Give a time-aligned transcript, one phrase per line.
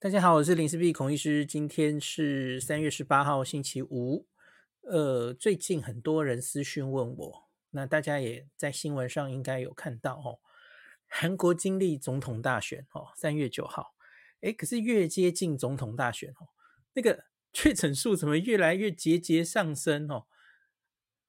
[0.00, 1.44] 大家好，我是林氏璧孔医师。
[1.44, 4.28] 今天是三月十八号，星期五。
[4.82, 10.38] 呃，最近很多人私讯问我，那大家也在新闻上应该有看到哦。
[11.08, 13.96] 韩国经历总统大选哦，三月九号，
[14.42, 16.46] 诶，可是越接近总统大选哦，
[16.92, 20.26] 那个 确诊数怎么越来越节节上升哦？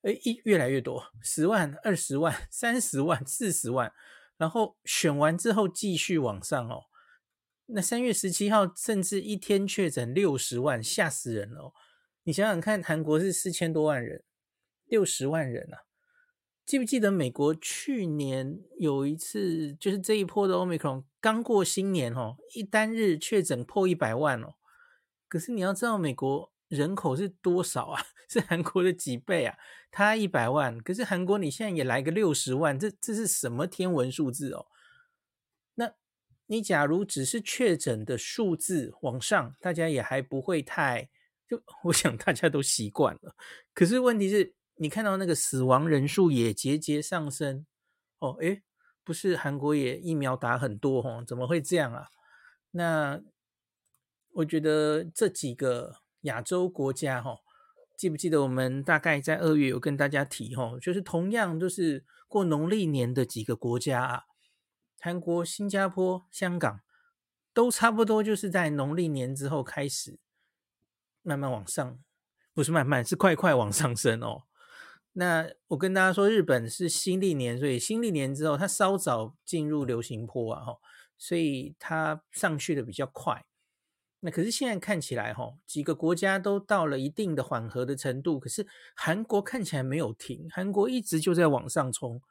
[0.04, 3.92] 诶，一越来越多，十万、二十万、三十万、四十万，
[4.38, 6.84] 然后选完之后继续往上哦。
[7.72, 11.74] 那三月十七号，甚至一天确诊六十万，吓死人了哦！
[12.24, 14.24] 你想想看，韩国是四千多万人，
[14.86, 15.86] 六十万人啊！
[16.66, 24.56] 记不记得美国去年有一次，就是这一波的 Omicron 刚过新年哦，一单日确诊破一百万哦。
[25.28, 28.04] 可是你要知道，美国人口是多少啊？
[28.30, 29.58] 是韩国的几倍啊？
[29.92, 34.66] 它一百万，可是韩国你现在也来个六十万，这这是什么天文数字哦？
[36.52, 41.08] 你假如只是确诊的数字往上，大家也还不会太，
[41.48, 43.36] 就 我想大家都习惯了。
[43.72, 47.68] 可是问题是，你看到那个死亡人数也节节上升，
[48.18, 48.64] 哦，诶，
[49.04, 51.24] 不是韩国也疫苗打很多哦？
[51.24, 52.08] 怎么会这样啊？
[52.72, 53.22] 那
[54.34, 57.38] 我觉得这几个亚洲国家哈，
[57.96, 64.24] 记不记得我们大概在二月有跟大家提哈，就是同样都是过农历年的几个国家啊。
[65.02, 66.82] 韩国、新加坡、香港
[67.54, 70.20] 都差不多，就是在农历年之后开始
[71.22, 72.00] 慢慢往上，
[72.54, 74.44] 不是慢慢，是快快往上升哦。
[75.14, 80.66] 那我跟大家说，日本是新历年，所以新历年之后，它稍早进入流行波啊，
[81.18, 83.46] 所以它上去的比较快。
[84.20, 92.22] 那可是现在看起来，哈，几个国家都到了一定的缓和的程度，可是韩国看起来没有停，韩国一直就在往上冲，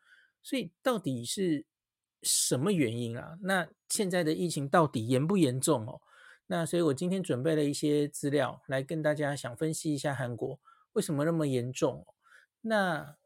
[0.43, 1.65] 所以到底是？
[2.23, 3.39] 什么原因啊？
[3.43, 6.01] 那现在的疫情到底严不严重哦？
[6.49, 10.59] 那所以我今天准备了一些资料来跟大家想分析一下韩国
[10.95, 12.07] 为什么那么严重。
[12.63, 13.17] 那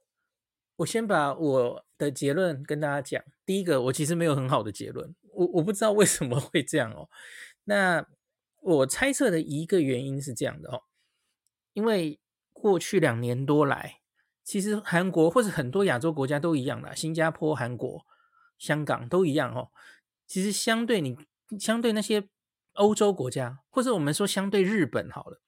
[0.76, 3.24] 我先把我的结论跟大家讲。
[3.46, 7.08] 第一个，我其实没有很好的结论，我我不知道为什么会这样哦。
[7.64, 8.06] 那
[8.60, 10.82] 我猜测的一个原因是这样的哦，
[11.72, 12.20] 因为
[12.52, 14.00] 过去两年多来，
[14.44, 18.04] 其实韩国或者很多亚洲国家都一样啦，新加坡、韩国。
[18.62, 19.72] 香港都一样哦，
[20.24, 21.18] 其实相对你，
[21.58, 22.28] 相对那些
[22.74, 25.40] 欧洲国家，或者我们说相对日本好了，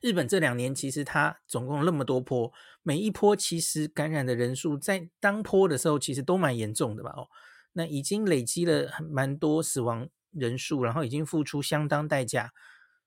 [0.00, 2.52] 日本这两年其实它总共那么多波，
[2.84, 7.10] 每一波其实感染的人数在当波的时候其实都蛮严重的吧？
[7.16, 7.26] 哦，
[7.72, 12.52] 那已经累积了蛮多死亡人数，然后已经付出相当代价，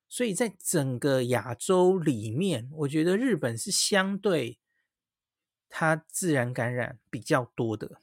[0.10, 4.60] 所以在整个亚洲里面，我觉得日本是相对
[5.70, 8.02] 它自然感染比较多的。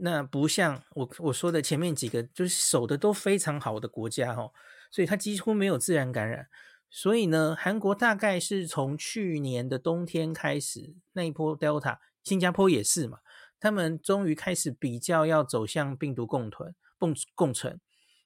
[0.00, 4.52] 那不像我我说的前面几个，就是守的都非常好的国家哦，
[4.90, 6.48] 所以它几乎没有自然感染。
[6.88, 13.18] 所以呢，韩国大概是从去年的冬天开始那一波 Delta，新加坡也是嘛，
[13.58, 17.80] 他们终于开始比较要走向病毒共存、共共存。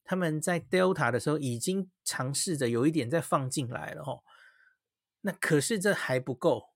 [0.04, 4.22] 他们在 Delta 的时候已经尝试着有一点再放进来了哦。
[5.22, 6.70] 那可是这还不够，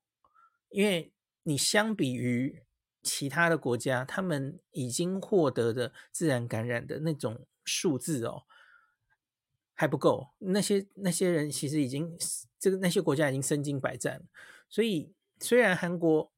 [0.71, 2.66] 因为你相比于。
[3.07, 8.43] 其他的国家，他们已经获得的自然感染的那种数字哦，
[9.75, 10.31] 还不够。
[10.39, 12.19] 那些那些人其实已经
[12.59, 14.27] 这个那些国家已经身经百战，
[14.69, 16.33] 所以虽然韩国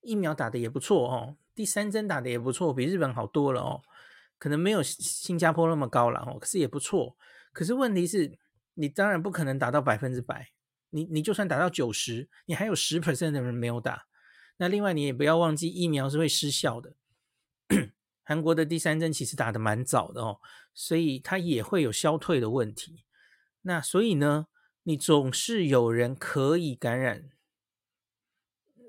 [0.00, 3.82] 疫苗打得也不错哦，第三针打得也不错，比日本好多了哦，
[4.38, 7.16] 可能没有新加坡那么高了哦，可是也不错。
[7.52, 8.38] 可是问题是，
[8.74, 10.48] 你当然不可能达到百分之百，
[10.90, 14.06] 你你就算达到九十，你还有十 percent 的人没有打。
[14.58, 16.94] 那另外你也不要忘记，疫苗是会失效的。
[18.22, 20.40] 韩国的第三针其实打得蛮早的哦，
[20.74, 23.04] 所以它也会有消退的问题。
[23.62, 24.48] 那所以呢，
[24.82, 27.30] 你总是有人可以感染，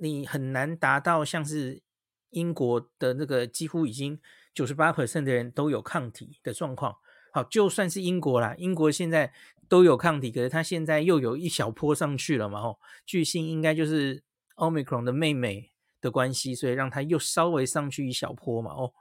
[0.02, 1.84] 你很难达到像是
[2.30, 4.20] 英国的那个几乎已经
[4.54, 6.96] 九十八 percent 的人都有抗体的状况。
[7.32, 9.32] 好，就算是英国啦，英国现在
[9.68, 14.24] 都有抗体，可是它现在又有一小波上去了嘛，哦，据信应该就是。
[14.58, 15.72] Omicron 的妹妹
[16.02, 18.74] 的关系，所以让它又稍微上去一小波嘛。
[18.74, 18.94] 哦，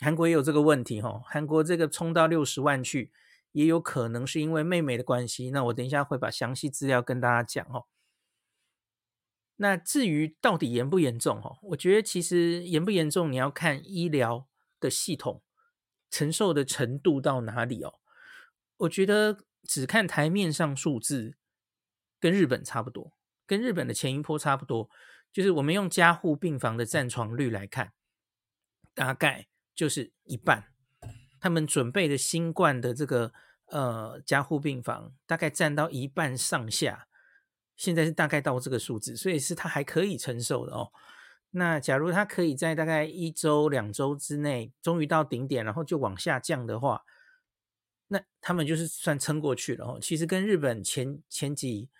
[0.00, 1.22] 韩国也有这个问题哈、哦。
[1.26, 3.12] 韩国这个冲到六十万去，
[3.52, 5.50] 也有可能是因为妹妹的关系。
[5.50, 7.86] 那我等一下会把详细资料跟大家讲哦。
[9.56, 14.46] 那至于到底严不严重哈，我觉得其实严不严重，你要看医疗
[14.78, 15.42] 的系统
[16.10, 18.00] 承受的程度到哪里哦。
[18.76, 21.38] 我觉得只看台面上数字，
[22.20, 23.15] 跟日本差不多。
[23.46, 24.90] 跟日本的前一波差不多，
[25.32, 27.92] 就是我们用加护病房的占床率来看，
[28.94, 30.72] 大概就是一半。
[31.38, 33.32] 他们准备的新冠的这个
[33.66, 37.06] 呃加护病房，大概占到一半上下。
[37.76, 40.90] 现在是大概到这个数字，所以是他还可以承受的哦。
[41.50, 47.04] 那假如他可以在大概一周、两周之内，终于到顶点，然后就往下降的话，
[48.08, 49.98] 那他们就是算撑过去了哦。
[50.00, 51.90] 其实跟日本前前几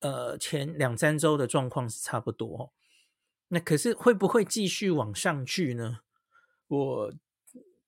[0.00, 2.72] 呃前两三周的状况是差不多。
[3.48, 6.00] 那可是会不会继续往上去呢？
[6.66, 7.12] 我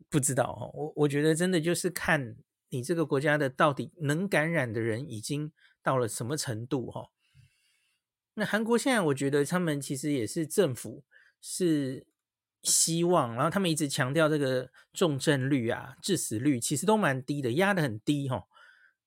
[0.08, 0.70] 不知道哦。
[0.74, 2.36] 我我觉得真的就是看
[2.68, 5.52] 你这个国家的到底能感染的人已经。
[5.82, 7.08] 到了什么程度哈？
[8.34, 11.04] 那韩国现在我觉得他们其实也是政府
[11.40, 12.06] 是
[12.62, 18.44] 希望，然后他们一直强调这个重症率啊、致死率其实都蛮低的，压得很低哈。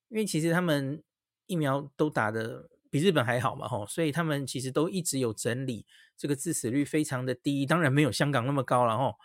[0.09, 1.03] 因为其实他们
[1.45, 5.83] 疫苗都打的比日本还好嘛吼，所以他们其实都一直有整理
[6.15, 9.15] 这个致死率非常的低，当然没有香港那么高了吼。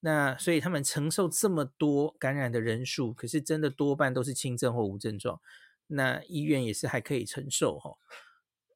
[0.00, 5.40] 那所以他们承受这么多感染的人数，可是真的多半都是轻症或无症状。
[5.86, 7.98] 那医院也是还可以承受吼，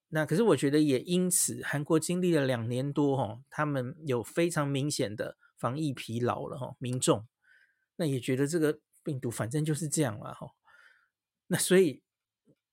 [0.09, 7.29] 那可是我觉得也因此，韩国经历了两年多吼，他们有非常明显的防疫疲劳了吼，民众
[7.97, 10.53] 那也觉得这个病毒反正就是这样了吼，
[11.49, 12.03] 那所以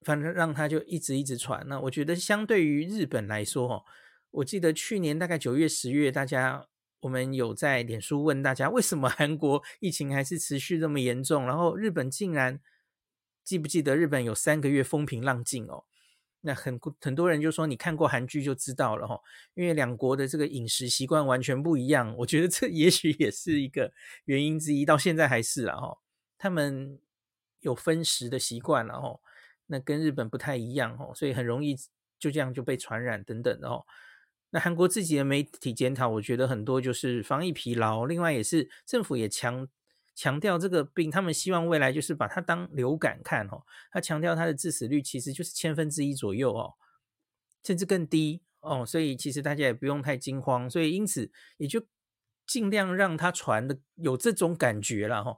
[0.07, 1.63] 反正让他就一直一直传。
[1.67, 3.83] 那我觉得相对于日本来说哈，
[4.31, 6.67] 我记得去年大概九月十月，大家
[7.01, 12.59] 我们有在脸书问大家，为什么韩国疫情还是持续这么严重，然后日本竟然。
[13.47, 15.85] 记不记得日本有三个月风平浪静哦？
[16.41, 19.17] 那很很多人就说，你看过韩剧就知道了哈，
[19.53, 22.13] 因为两国的这个饮食习惯完全不一样。
[22.17, 23.93] 我觉得这 也许也是一个
[24.25, 25.97] 原因之一，到现在还是了哈。
[26.37, 26.99] 他们
[27.61, 29.17] 有分食的习惯了哈，
[29.67, 31.75] 那跟日本不太一样哦，所以很容易
[32.19, 33.85] 就这样就被传染等等的哦。
[34.49, 39.67] 那韩国自己的媒体检讨，我觉得很多就是防疫疲劳，另外也是政府也强。
[40.19, 43.61] 强调这个病，他们希望未来就是把它当流感看哦。
[43.91, 46.73] 他强调它的致死率其实就是千分之一左右哦，
[47.63, 48.83] 甚至更低哦。
[48.83, 50.67] 所以其实大家也不用太惊慌。
[50.67, 51.85] 所以因此也就
[52.47, 55.37] 尽量让它传的有这种感觉了哈。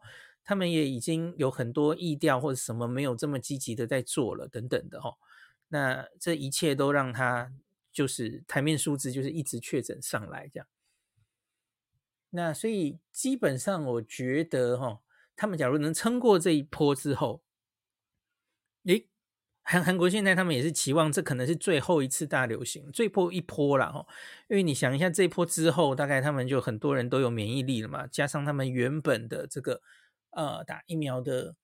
[0.50, 5.13] 他们也已经有很多意调或者什么没有这么积极的在做了等等的哈。
[5.68, 7.54] 那这一切都让它
[7.92, 10.66] 就是台面数字就是一直确诊上来这样。
[12.31, 15.01] 那所以基本上，我觉得哈，
[15.36, 17.44] 他们假如能撑过这一波之后，
[18.86, 19.07] 诶，
[19.62, 24.04] 韩韩国现在他们也是期望这可能是最后一次大流行，最后一波了哈。
[24.48, 29.84] 因为你想一下，这一波之后，大概他们就很多人都有免疫力了嘛，加上他们原本的这个
[30.31, 31.56] 呃打疫苗的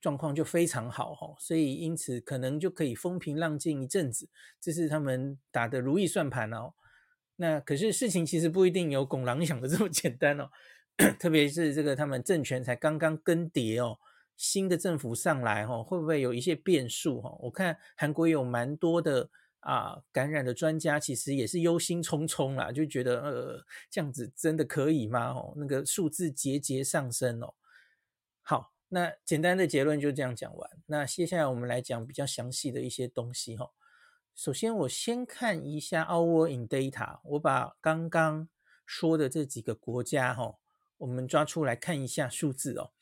[0.00, 4.28] 状况就非常好哈，所以因此可能就可以风平浪静一阵子，
[4.60, 6.74] 这是他们打的如意算盘哦。
[7.36, 10.50] 那可是事情其实不一定有拱狼 想的这么简单哦，
[11.18, 13.98] 特别是这个他们政权才刚刚更迭哦，
[14.36, 17.36] 新的政府上来哈，会不会有一些变数哈？
[17.40, 19.30] 我看韩国有蛮多的
[19.60, 25.30] 啊感染的专家，其实也是忧心忡忡啦，就觉得呃这样子真的可以吗？
[25.30, 27.54] 哦，那个数字节节上升哦。
[28.42, 30.70] 好，那简单的结论就这样讲完。
[30.86, 33.70] 那接下来我们来讲比较详细的一些东西哈。
[34.34, 38.48] 首先，我先看一下 Our in Data，我把刚刚
[38.86, 40.56] 说的这几个国家哈，
[40.98, 42.92] 我们抓出来看一下数字哦。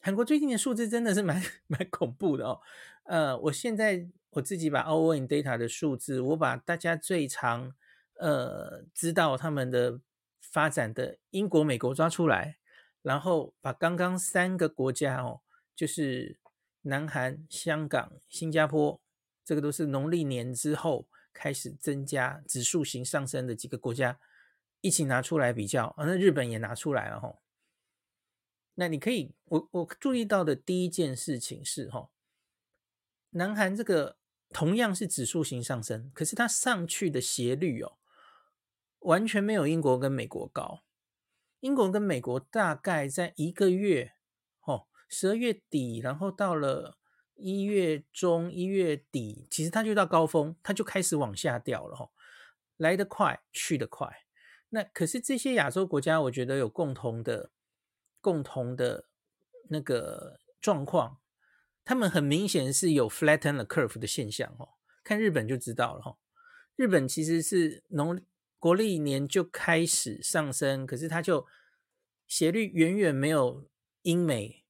[0.00, 2.60] 韩国最近的数字真的是蛮 蛮恐怖的哦。
[3.04, 7.74] 呃，我现在我自己把 Our in Data 的数字，我把大家最常
[8.14, 10.00] 呃知道他们的
[10.40, 12.58] 发展的英国、美国抓出来，
[13.02, 15.40] 然后把刚刚三个国家哦，
[15.74, 16.38] 就是
[16.82, 19.00] 南韩、香港、新加坡。
[19.44, 24.20] 这个都是农历年之后开始增加指数型上升的几个国家，
[24.82, 26.04] 一起拿出来比较啊。
[26.04, 27.38] 那日本也拿出来了哈。
[28.74, 32.10] 那你可以，我我注意到的第一件事情是哈，
[33.30, 34.18] 南韩这个
[34.50, 37.96] 同样是指数型上升，可是它上去的斜率哦，
[38.98, 40.82] 完全没有英国跟美国高。
[41.60, 44.12] 英国跟美国大概在一个月，
[44.64, 46.96] 哦，十二月底，然后到了。
[47.40, 52.10] 一月中、一月底，其实它就到高峰，它就开始往下掉了哈，
[52.78, 54.24] 来得快，去得快。
[54.70, 57.52] 那可是这些亚洲国家，我觉得有共同的、
[58.20, 59.04] 共同的
[59.68, 61.20] 那个状况，
[61.84, 64.70] 他们很明显是有 flatten the curve 的现象哦。
[65.04, 66.18] 看日本就知道了哈，
[66.74, 68.20] 日本其实是农
[68.58, 71.46] 国历年就开始上升，可是它就
[72.26, 73.68] 斜率远远没有
[74.02, 74.64] 英美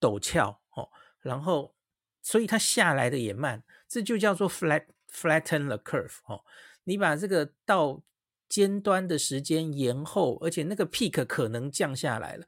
[0.00, 0.90] 陡峭哦。
[1.20, 1.74] 然后，
[2.22, 6.44] 所以它下来的也慢，这就叫做 flat flatten the curve 哦。
[6.84, 8.02] 你把这个到
[8.48, 12.46] 尖端的时间延后，而且那个 peak 可能降下来了，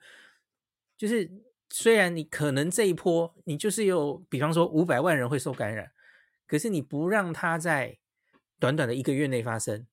[0.96, 1.30] 就是
[1.70, 5.92] 虽然你可能这一波你就是有，比方说五百万人会受感染，
[6.46, 7.98] 可是你不让它在
[8.60, 9.86] 短短的一个月内发生，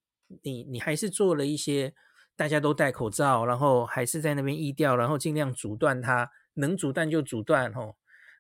[0.44, 1.94] 你你还是做了一些
[2.36, 7.96] 大家都戴口罩，然后还是在那边疫调，然后尽量阻断它，能阻断就阻断哦，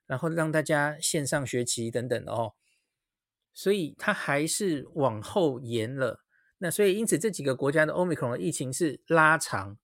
[0.05, 2.53] 然后让大家线上学习等等的哦，
[3.53, 6.23] 所以它还是往后延了。
[6.57, 9.77] 那所以因此这几个国家的 Omicron 疫情是拉长。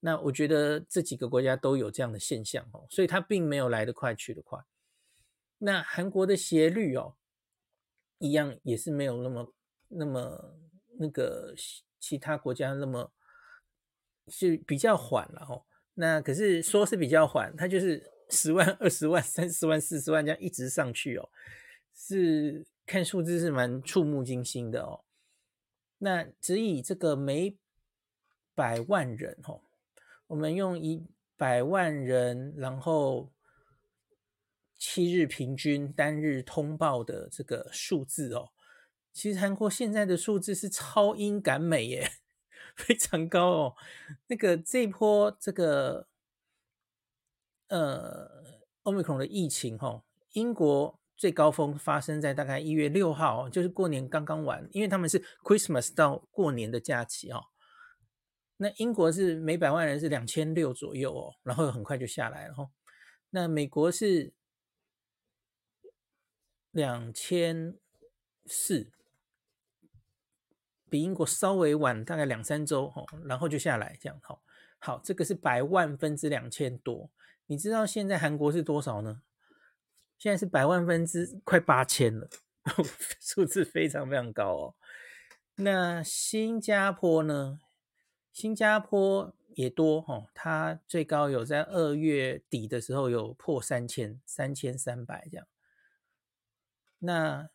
[0.00, 4.60] 那我觉得这几个国家都有这样的现象哦，所以它并没有来得快去得快。
[5.58, 7.16] 那韩国的斜率哦，
[8.18, 9.52] 一样也是没有那么
[9.88, 10.54] 那么
[10.98, 11.54] 那个
[11.98, 13.12] 其他国家那么
[14.28, 15.64] 是比较缓了哦。
[15.94, 21.28] 那可是说是比较缓，它就是 十万、二十万、三十万、四十万这样一直上去哦，
[21.94, 25.04] 是看数字是蛮触目惊心的哦。
[25.98, 27.56] 那只以这个每
[28.54, 29.62] 百万人哦。
[30.28, 33.32] 我们用一百万人，然后
[34.76, 38.50] 七日平均单日通报的这个数字哦，
[39.16, 42.06] 其实韩国现在的数字是超英赶美耶，
[42.76, 43.74] 非常高哦。
[44.26, 46.06] 那个这一波这个
[47.68, 48.44] 呃
[48.82, 57.44] ，Omicron 的疫情哦，英国最高峰发生在大概一月六号，就是过年刚刚完，因为他们是 Christmas 到过年的假期哦。
[58.58, 62.70] 那英国是每百万人是两千六左右哦，然后很快就下来了哦。
[63.30, 64.34] 那美国是
[66.70, 67.78] 两千
[68.44, 68.92] 四，
[70.88, 74.38] 比英国稍微晚大概两三周哦，然后就下来这样哈。
[74.78, 77.10] 好，这个是百万分之两千多。
[77.46, 79.22] 你知道现在韩国是多少呢？
[80.18, 82.28] 现在是百万分之快八千了，
[83.20, 84.74] 数字非常非常高哦。
[85.56, 87.60] 那新加坡呢？
[88.32, 95.46] 新加坡也多哈，它最高有在二月底的时候有破三千，三千三百这样。
[96.98, 97.48] 那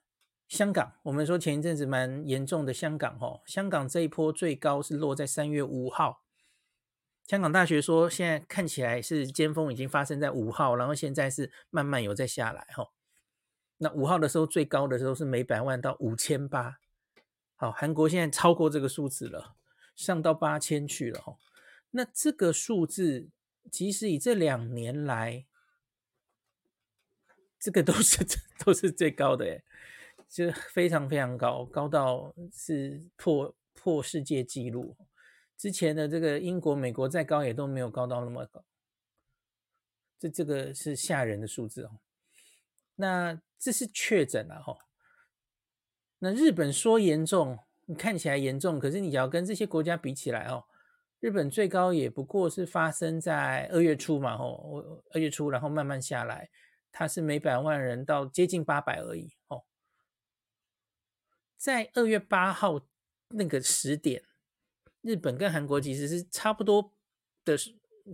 [0.52, 6.26] 香港，我们说前一阵子蛮严重的香港哈，香港这一波最高是落在三月五号。
[7.26, 12.92] 香港大学说现在看起来是尖峰已经发生在五号，然后现在是慢慢有在下来哈。
[13.78, 16.80] 那五号的时候最高的时候是每百万到五千八，
[17.56, 19.56] 好，韩国现在超过这个数字了。
[19.96, 21.38] 上到八千去了哦，
[21.92, 23.30] 那这个数字，
[23.72, 25.46] 即使以这两年来，
[27.58, 28.26] 这个都是
[28.60, 29.64] 都是最高的诶，
[30.32, 34.96] 就非常非常高，高到是破破世界纪录。
[35.58, 38.64] 之前的这个英国、美国再高也都没有高到那么高，
[40.18, 42.00] 这这个是吓人的数字哦。
[42.96, 44.78] 那这是确诊了哈，
[46.20, 47.60] 那日本说严重。
[47.98, 50.64] 看起来严重，可是你要跟这些国家比起来哦，
[51.20, 56.50] 日本最高也不过是发生在二月初嘛，哦，二月初，然后慢慢下来，
[56.90, 59.62] 它是每百万人到接近八百而已哦。
[61.62, 62.88] 在二月八号
[63.28, 64.24] 那个时点，
[65.02, 66.92] 日本跟韩国其实是差不多
[67.46, 67.56] 的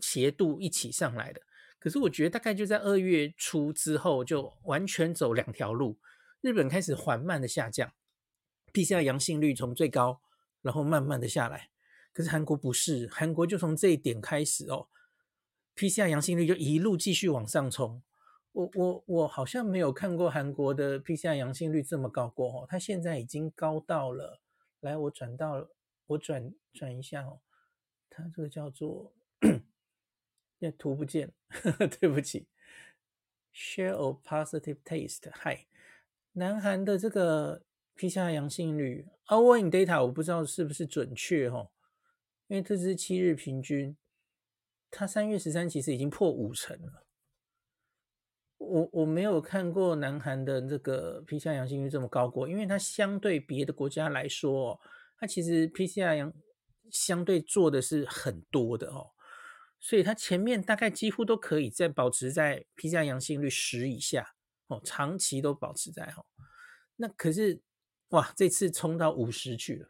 [0.02, 1.42] 斜度一起上来的，
[1.80, 5.98] 可是我觉得大概就在二月初之后就完全走两条路，
[6.42, 7.94] 日本开始缓慢的下降。
[8.74, 10.22] PCR 阳性率从最高，
[10.62, 11.70] 然后慢慢的下来，
[12.12, 14.90] 可是韩国不是，韩国就从这一点开始哦
[15.74, 18.04] ，PCR 阳性率就一路继续往上冲。
[18.58, 24.42] 我我我好像没有看过韩国的 PCR 阳性率这么高过哦，它现在已经高到了，
[24.80, 25.70] 来我转到
[26.08, 27.40] 我转转一下哦，
[28.10, 29.14] 它这个叫做，
[30.58, 32.48] 那图不见，呵呵，对不起
[33.54, 35.68] ，Share of positive taste，嗨，
[36.34, 37.64] 南韩的这个。
[38.00, 41.72] PCR 阳性率，Our in data 我不知道是不是准确哈，
[42.46, 43.98] 因为这是七日平均，
[44.92, 47.07] 它三月十三其实已经破五成了。
[48.58, 54.80] 我我没有看过南韩的这个 PCR 阳性率这么高过，因为它相对别的国家来说，
[55.20, 56.34] 它其实 PCR 阳
[56.92, 59.12] 相对做的是很多的哦，
[59.80, 64.36] 所以它前面大概几乎都可以在保持在 PCR 阳性率十以下
[64.68, 66.26] 哦，长期都保持在哈。
[66.96, 67.62] 那可是。
[68.12, 69.90] 哇，这次冲到五十去了。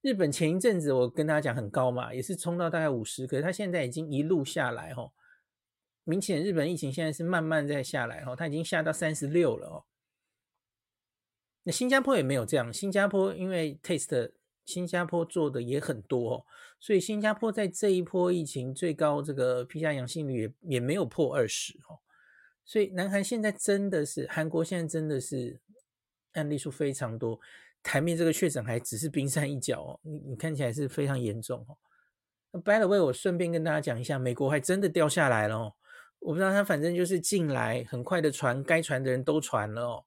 [0.00, 5.10] 日本前一阵子我跟大家讲很高嘛，也是冲到大概五十，可是它现在已经一路下来哦。
[6.04, 9.84] 明显日本疫情现在是慢慢在下来哦，它已经下到三十六了哦。
[11.64, 14.32] 那新加坡也没有这样，新加坡因为 test
[14.64, 16.46] 新加坡做的也很多哦，
[16.80, 22.00] 所以新加坡在这一波疫情最高这个 PCR 阳性率也也没有破二十哦。
[22.64, 25.60] 所以南韩现在真的是，韩国现在真的是。
[26.34, 27.38] 案例数非常多，
[27.82, 31.76] 台面这个确诊还只是冰山一角哦，你你看起来是非常严重哦。
[32.52, 35.74] 那 by the way，我顺便跟大家讲一下，美国还真的掉下来了哦。
[36.24, 40.04] 我不知道他反正就是进来很快的传，该传的人都传了哦。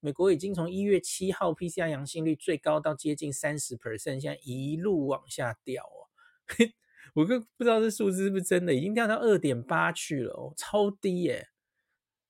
[0.00, 6.10] 美国已经从一月七号 PCR 阳性率最高到接近三十 percent，现在一路往下掉哦。
[7.14, 11.48] 我都不知道这数字是不是真的，已经掉到二点八去了哦，超低耶。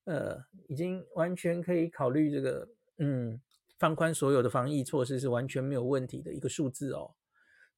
[0.05, 3.41] 呃，已经完全可以考虑这个，嗯，
[3.79, 7.15] 放宽所有的防疫措施是完全没有问题的一个数字哦。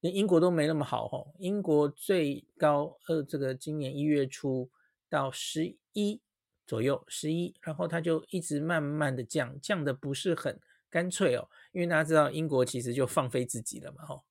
[0.01, 4.69] 连英国都没那么好哦，英国最高呃，这个今年一月初
[5.15, 6.21] 到十一。
[6.67, 14.23] 左右十一，然后它就一直慢慢的降，降的不是很干脆哦，因为大家知道英国其实就放飞自己了嘛，吼，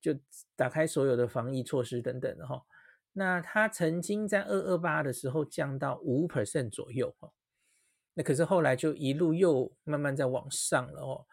[0.00, 0.12] 就
[0.56, 2.60] 打开所有的防疫措施等等的哈。
[3.12, 7.30] 那它曾经在二二八的时候降到五 percent 左右哦，
[8.14, 11.24] 那可是后来就一路又慢慢在往上了哦。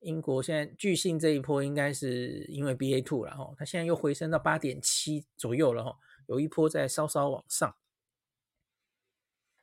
[0.00, 7.76] 英国现在巨信这一波应该是因为 BA two 了哈，它现在又回升到八点七左右了哈，有一波在稍稍往上。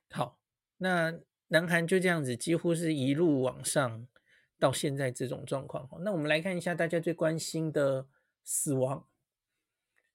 [0.09, 0.39] 好，
[0.77, 4.07] 那南韩就这样子，几乎是一路往上，
[4.57, 5.89] 到现在这种状况。
[6.01, 8.07] 那我们来看一下大家最关心的
[8.43, 9.07] 死亡，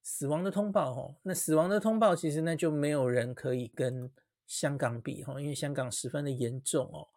[0.02, 0.94] 死亡的通报。
[0.94, 4.10] 哈，那死亡的通报其实那就没有人可以跟
[4.46, 7.08] 香港比哈，因为香港十分的严重哦。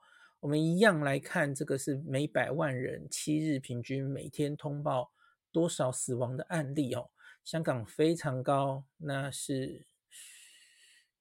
[0.42, 5.12] 我们一样来看，这个是每百万人七日平均每天通报
[5.52, 7.10] 多少死亡的案例哦。
[7.44, 9.86] 香港非常高，那是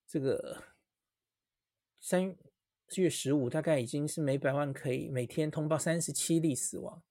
[0.07, 0.74] 这个。
[2.05, 2.37] 三
[2.97, 7.03] 月十五，大概已经是每百万可以每天通报三十七例死亡。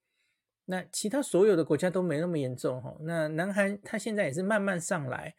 [0.66, 2.96] 那其他所有的国家都没那么严重哈。
[3.02, 5.36] 那南韩他现在也是慢慢上来，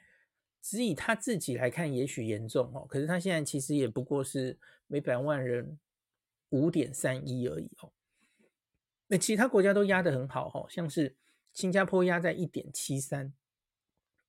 [0.60, 2.84] 只以他自己来看，也许严重哦。
[2.88, 4.58] 可是他现在其实也不过是
[4.88, 5.78] 每百万人
[6.48, 7.92] 五点三一而已哦。
[9.06, 11.14] 那其他国家都压得很好哈，像是
[11.52, 13.32] 新加坡压在一点七三，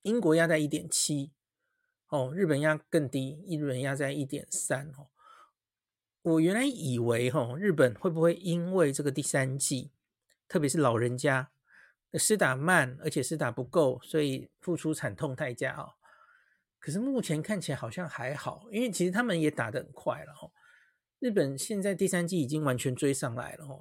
[0.02, 1.32] 英国压在一点七，
[2.10, 5.08] 哦，日本压更低，日本压在一点三哦。
[6.26, 9.92] 我原来以为哈，日本会不会因为这个第三季，
[10.48, 11.50] 特别是老人家
[12.14, 15.90] 施打慢，而且施打不够，所以付出惨痛代价啊？
[16.80, 20.50] 可是目前看起来好像还好，因为其实他们也打得很快了哈。
[21.20, 23.78] 日本现在第三季已经完全追上来了哈。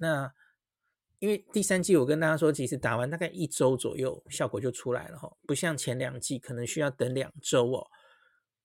[0.00, 0.34] 那
[1.20, 7.88] 因为第三季我跟大家说，其实打完大概一周左右效果就出来了哈，不像前两季可能需要等两周哦。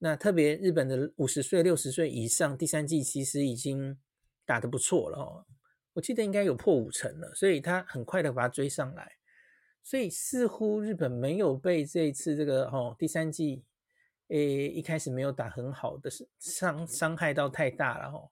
[0.01, 3.99] 那特别日本的五十岁、六十岁以上，第三季其实已经
[4.45, 5.45] 打得不错了哦，
[5.91, 9.17] 我记得应该有破五成了，所以他很快的把它追上来，
[9.83, 13.65] 所以似乎日本没有被这一次这个哦第三季，
[14.29, 16.09] 诶一开始没有打很好的
[16.39, 18.31] 伤伤害到太大了哦，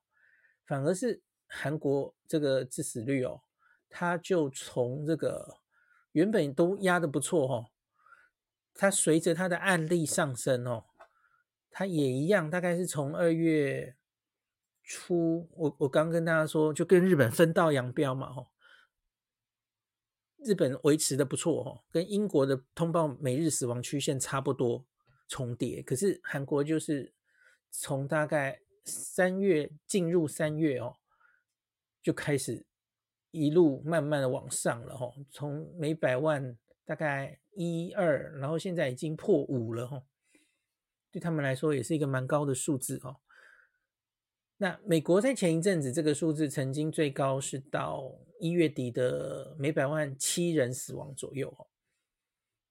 [0.66, 3.42] 反而是韩国这个致死率哦，
[3.90, 5.58] 它就从这个
[6.14, 7.66] 原本都压得不错哦，
[8.74, 10.86] 它随着它的案例上升哦。
[11.80, 13.96] 它也一样，大概是从二月
[14.82, 18.48] 初，我我刚跟大家说，就跟日本分道扬镳嘛，吼。
[20.38, 24.88] 日本维持的不错，吼，跟英国的通报每日死亡曲线差不多
[25.28, 25.84] 重叠。
[25.84, 27.14] 可是韩国就是
[27.70, 30.96] 从大概三月进入三月哦，
[32.02, 32.66] 就开始
[33.30, 40.07] 一路慢慢的往上了，吼，从每百万大概一二，然后现在已经破五了，吼。
[41.12, 43.18] 对他们来说也是一个蛮高的数字哦。
[44.58, 51.68] 那美国在前一阵子这个数字曾经最高是到一月底的每百万七人死亡左右哦。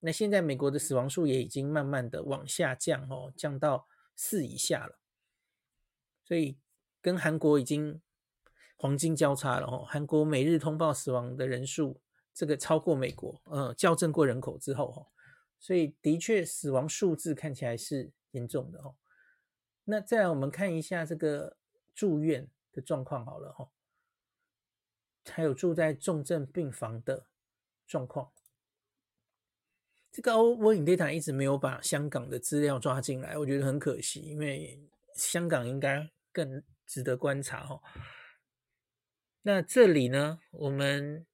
[0.01, 4.99] 那现在美国的死亡数也已经慢慢的往下降哦，降到四以下了。
[6.25, 6.59] 所以
[7.01, 8.01] 跟韩国已经
[8.77, 9.85] 黄金交叉了哦。
[9.89, 12.01] 韩国每日通报死亡的人数
[12.35, 15.07] 这个超过美国，嗯，校正过人口之后哦，
[15.59, 18.13] 所以的确死亡数字看起来是。
[18.37, 18.95] 严重的哦，
[19.85, 21.57] 那再来我们看一下这个
[21.95, 23.71] 住院的状况好了哈，
[25.25, 27.27] 还有住在重症病房的
[27.87, 28.31] 状况。
[30.13, 34.81] 这个 Working Data 一直没有把香港的资料抓进来，我觉得很可惜，因为
[35.15, 37.83] 香港应该更值得观察哦。
[39.43, 41.27] 那这里呢，我们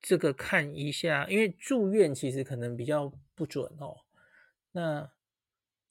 [0.00, 4.04] 这个看一下，因为住院其实可能比较不准哦。
[4.72, 5.10] 那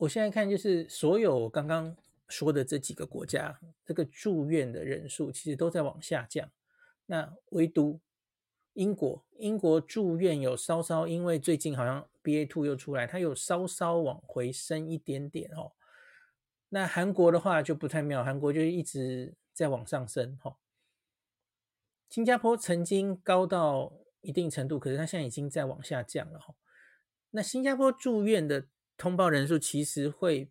[0.02, 1.96] 我现在看就是所有刚刚
[2.28, 6.50] 说的这几个国家，这个住院的人数其实都在往下降。
[7.06, 8.00] 那唯独
[8.74, 15.74] 英国，英国住院有稍稍，因为最近好像 BA two 又出来，它有稍稍往回升一点点哦。
[16.70, 20.58] 那韩国的话就不太妙，韩国就一直在往上升哈。
[22.10, 26.56] 新加坡曾经高到一定程度，可是它现在已经在往下降了哈。
[27.30, 28.66] 那新加坡住院的。
[29.02, 30.48] 通报人数其实会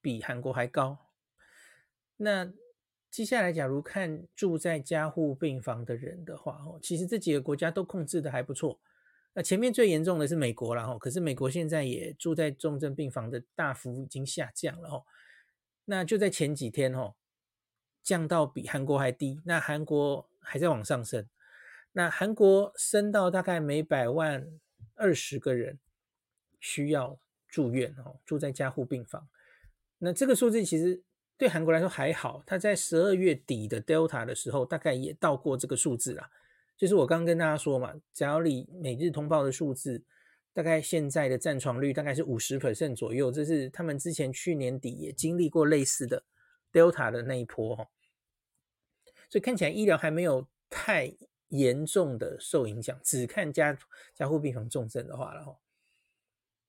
[0.00, 0.96] 比韩国还高。
[2.16, 2.50] 那
[3.10, 8.80] 接下来，假如看住在加护病房的人的话，哦，其实这几个国家都控制的还不错。
[9.34, 15.04] 那前面最严重的是美国了，哈，可是美国现在也住在重症病房的大幅已经下降了，哦。
[15.84, 17.14] 那就在前几天，哈，
[18.02, 19.42] 降到比韩国还低。
[19.44, 21.28] 那韩国还在往上升，
[21.92, 24.58] 那韩国升到大概每百万
[24.94, 25.78] 二十个人
[26.58, 27.18] 需要
[27.52, 29.28] 住院，哦，住在加护病房。
[29.98, 31.04] 那这个数字其实。
[31.38, 36.30] 对韩国来说还好，他在十二月底的 Delta 的时候，大概也到过这个数字啦。
[36.76, 40.04] 就是我刚刚跟大家说嘛，只要你每日通报的数字，
[40.52, 46.22] 大概现在的占床率大概是五十 percent 左右，这是他们之前去年底也经历过类似的
[46.70, 47.88] Delta 的那一波哈。
[49.28, 51.12] 所以看起来医疗还没有太
[51.48, 53.76] 严重的受影响，只看加
[54.14, 55.58] 加护病房重症的话了哈。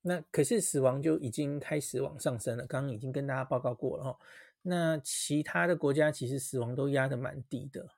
[0.06, 4.20] 那可是死亡就已经开始往上升了，刚刚已经跟大家报告过了哈。
[4.62, 7.90] 那其他的国家其实死亡都压得蛮低的。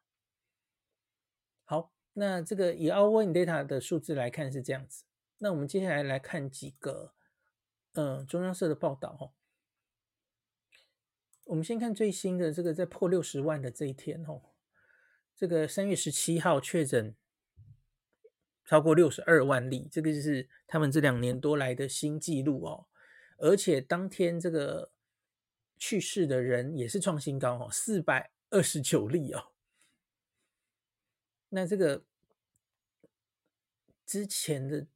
[1.63, 5.03] 好，那这个以 Our World in Data 的数字来看是这样子。
[5.39, 7.13] 那我们接下来来看几个，
[7.93, 9.31] 嗯、中央社的报道哈。
[11.45, 14.39] 我们先看最新的这个在破六十万的这一天哈，
[15.35, 17.15] 这个三月十七号确诊
[18.65, 22.87] 超过六十二万例，这个就是他们这两年多来的新纪录哦。
[23.37, 24.91] 而且当天这个。
[25.77, 29.51] 去世的人也是创新高哦，四百二十九例哦。
[31.49, 32.05] 那这个
[34.05, 34.87] 之前的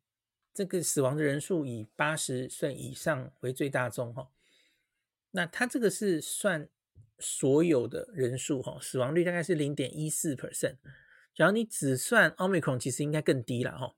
[0.54, 4.32] 这个死亡的人数以八十岁以上为最大宗哈。
[5.32, 6.70] 那他这个是算
[7.20, 10.78] 所有的人数哈，死亡率大概是零点一四 percent。
[11.36, 13.96] 然后你只算 Omicron，其实应该更低了哈。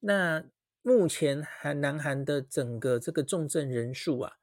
[0.00, 0.44] 那
[0.82, 4.34] 目前韩南韩的整个这个重症人数啊。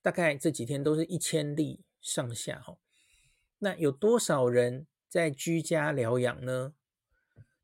[0.00, 2.78] 大概这几天都是一千例上下哈，
[3.58, 6.72] 那有多少人在居家疗养呢？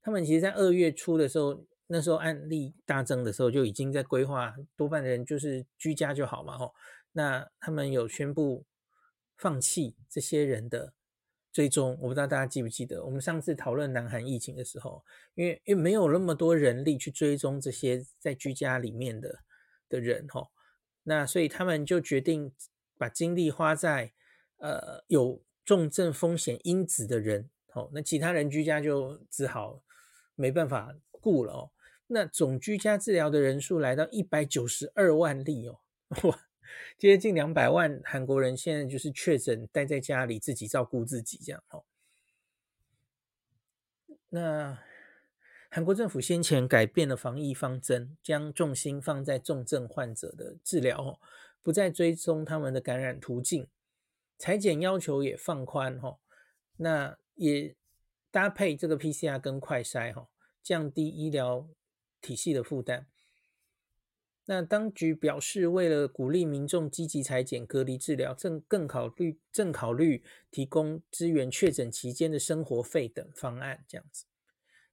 [0.03, 6.71] 他们其实，在二月初的时候，那时候案例大增的时候，就已经在规划，多半的人就是居家就好嘛哈。
[7.13, 8.67] 那他们有宣布
[9.39, 10.93] 放弃这些人的
[11.55, 15.05] 追踪，我不知道大家记不记得，我们上次讨论南韩疫情的时候，
[15.37, 19.39] 因为因为没有那么多人力去追踪这些在居家里面的
[19.89, 20.51] 的人哈。
[21.05, 22.53] 那所以他们就决定
[22.99, 24.13] 把精力花在
[24.57, 29.81] 呃有重症风险因子的人，哦，那其他人居家就只好
[30.35, 31.71] 没办法顾了哦。
[32.09, 35.79] 那总居家治疗的人数来到一百九十二万例哦，
[36.25, 36.49] 哇，
[36.99, 41.85] 接近两百万韩国人现在就是确诊待在家里自己照顾自己这样哦。
[44.29, 44.79] 那。
[45.71, 51.19] 韩国政府先前改变了防疫方针，将重心放在重症患者的治疗哦，
[51.63, 53.67] 不再追踪他们的感染途径，
[54.39, 56.01] 裁检要求也放宽，
[56.77, 57.75] 那也
[58.31, 60.29] 搭配这个 PCR 跟快筛，
[60.63, 61.69] 降低医疗
[62.21, 63.09] 体系的负担。
[64.47, 74.27] 那当局表示，为了鼓励民众积极采检、隔离治疗，正更考虑正考虑提供支援确诊期间的生活费等方案，这样子。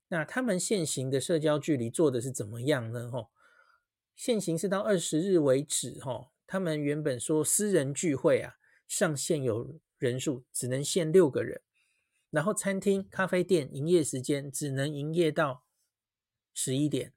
[0.07, 3.09] 那他们现行的社交距离做的是怎么样呢？
[3.11, 3.31] 吼，
[4.15, 8.55] 现行是到二十日为止，吼，他们原本说私人聚会啊，
[8.87, 11.61] 上限有人数只能限六个人，
[12.29, 15.65] 然后餐厅、咖啡店营业时间只能营业到
[16.53, 17.13] 十一点，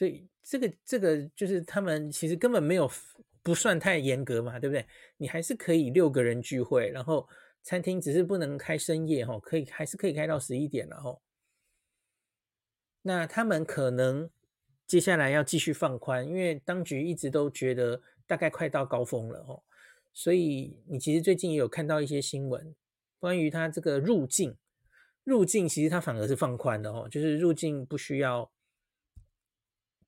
[0.00, 2.90] 所以这个这个就是他们其实根本没有
[3.42, 4.86] 不算太严格嘛，对不对？
[5.18, 7.28] 你还是可以六个人聚会，然后。
[7.62, 11.20] 餐厅只是不能开深夜，吼，可以还是可以开到十一点了，吼。
[13.02, 14.30] 那他们可能
[14.86, 19.62] 接下来要继续放宽，因为当局一直都觉得大概快到高峰了，哦。
[20.14, 22.74] 所以你其实最近也有看到一些新闻，
[23.18, 24.56] 关于他这个入境，
[25.22, 28.50] 入境其实他反而是放宽的，哦，就是入境不需要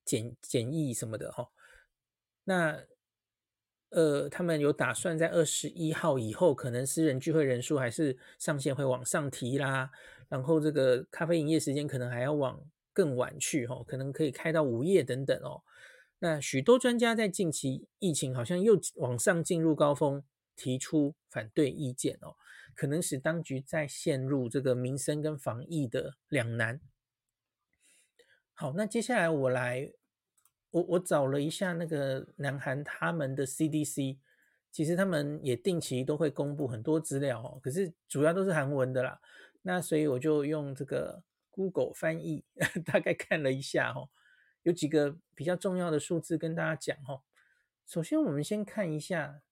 [0.05, 1.49] 简检疫什么的，哦。
[2.45, 2.83] 那。
[3.95, 9.91] 呃，他们有打算在二十一号以后，可能私人聚会人数还是上限会往上提啦。
[10.27, 12.59] 然后这个咖啡营业时间可能还要往
[12.91, 15.61] 更晚去，哦，可能可以开到午夜等等哦。
[16.17, 20.23] 那许多专家在近期疫情好像又往上进入高峰，
[20.55, 22.33] 提出反对意见哦，
[22.73, 26.81] 可能使当局再陷入这个民生跟防疫的两难。
[28.53, 29.93] 好，那接下来我来。
[30.71, 34.17] 我我找了一下那个南韩他们的 CDC，
[34.71, 39.21] 其实他们也定期都会公布很多资料哦，可是主要都是韩文的啦。
[39.61, 42.43] 那所以我就用这个 Google 翻译，
[42.91, 44.09] 大概看了一下哦，
[44.63, 47.21] 有几个比较重要的数字跟大家讲哦。
[47.85, 49.43] 首先，我们先看一下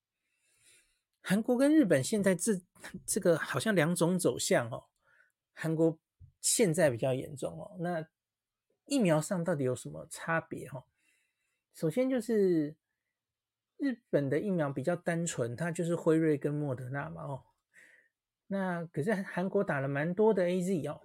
[1.22, 2.60] 韩国跟日本现在这
[3.06, 4.86] 这个好像两种走向哦。
[5.54, 6.00] 韩国
[6.42, 8.08] 现在比较严重哦，那
[8.86, 10.84] 疫苗上到底有什么差别哦？
[11.74, 12.76] 首先就是
[13.78, 17.44] 日本的疫苗比较单纯，它就是辉瑞跟莫德纳嘛哦。
[18.48, 21.02] 那可是韩国打了蛮多的 AZ 哦，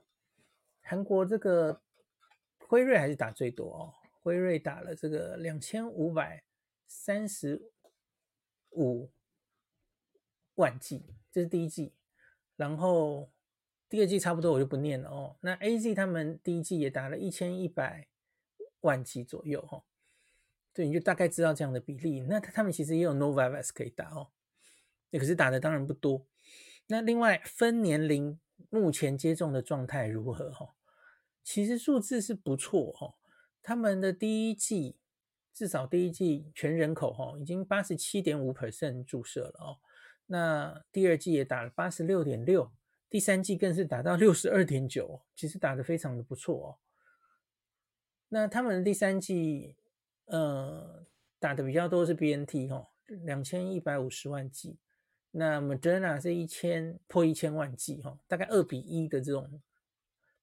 [0.83, 1.83] 韩国这个
[2.59, 6.43] 辉瑞还是打最多哦，辉瑞打了这个两千五百。
[6.89, 7.73] 三十
[8.71, 9.11] 五
[10.55, 11.93] 万剂，这是第一剂，
[12.55, 13.29] 然后
[13.89, 15.37] 第二季差不多我就不念了哦。
[15.41, 18.09] 那 AZ 他们第一季也打了一千一百
[18.81, 19.85] 万剂左右哦，
[20.73, 22.21] 对，你就大概知道这样的比例。
[22.21, 24.31] 那他他们其实也有 Novavax 可以打哦，
[25.11, 26.27] 那可是打的当然不多。
[26.89, 28.39] 那另外分年龄
[28.71, 30.75] 目前接种的状态如何哦？
[31.43, 33.15] 其实数字是不错哦，
[33.63, 34.97] 他们的第一季。
[35.55, 39.79] 至少第一季全人口哈已经八十七点五 percent 注射了哦，
[40.27, 42.71] 那第二季也打了八十六点六，
[43.09, 46.69] 第三季更是打到六十二点九，其实打得非常的不错哦。
[48.29, 49.77] 那他们的第三季
[50.27, 51.07] 呃
[51.39, 54.79] 打的比较多是 BNT 哦，两千一百五十万剂，
[55.31, 59.63] 那 Moderna 是一千破一千万剂哈，大概二比一的这种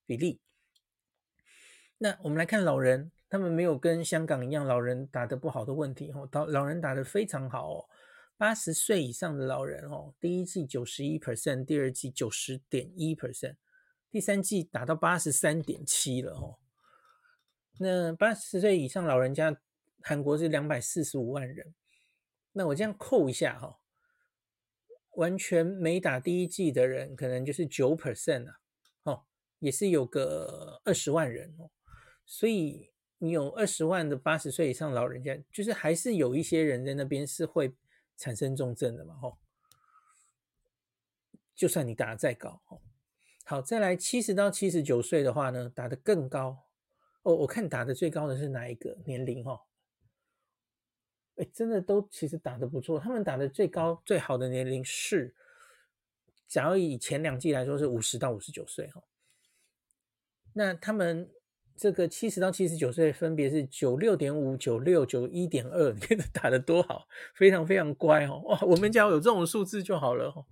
[0.06, 0.40] 比例。
[1.98, 3.12] 那我们来看老人。
[3.30, 7.90] 他们没有跟香港一样老人打得不好的问题哦，老老人打得非常好哦，
[8.38, 13.56] 八十岁以上的老人哦，第一季九十一 percent，第二季九十点一 percent，
[14.12, 16.60] 第三季打到八十三点七了哦。
[17.80, 19.60] 那八十岁以上老人家，
[20.02, 21.74] 韩国是两百四十五万人，
[22.52, 23.80] 那我这样扣一下哈，
[25.12, 28.60] 完全没打第一季的人，可能就是九 percent 啊，
[29.04, 29.24] 哦，
[29.60, 31.72] 也是有个二十万人哦，
[32.26, 32.92] 所以。
[33.20, 37.74] 你有二十万的八十岁以上老人家，就是还是有一些人在那边是会
[38.18, 39.38] 产生重症的嘛，吼。
[41.56, 42.82] 就算你打得再高，吼，
[43.46, 46.66] 好，再来七十到七十九岁的话呢，打得更高
[47.22, 47.36] 哦。
[47.36, 49.48] 我看打得最高的是哪一个年龄？
[49.48, 49.62] 哦，
[51.36, 53.00] 哎，真的都其实打得不错。
[53.00, 55.36] 他们打得最高最好的年龄是，
[56.48, 59.04] 假如以前两季来说是五十到五十九岁，哈。
[60.54, 61.32] 那他们。
[61.76, 68.42] 这个七十到七十九岁分别是九六点五、九六、九一点二， 你看打得多好，非常非常乖哦！
[68.46, 70.46] 哇，我们只要有这种数字就好了哦。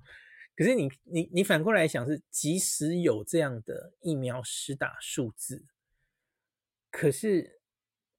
[0.55, 5.65] 可是你你你反过来想是，即使有这样的疫苗实打数字，
[6.91, 7.59] 可是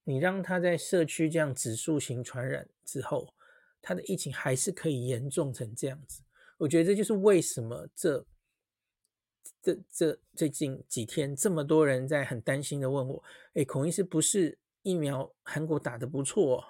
[0.04, 3.34] 你让他在社区这样指数型传染之后，
[3.80, 6.22] 他的疫情还是可以严重成这样子。
[6.58, 8.24] 我觉得这就是为什么这。
[9.62, 13.22] 这这最近几天，这么多人在很担心的问我，
[13.54, 16.64] 哎，孔医师不是疫苗韩国打得不错哦，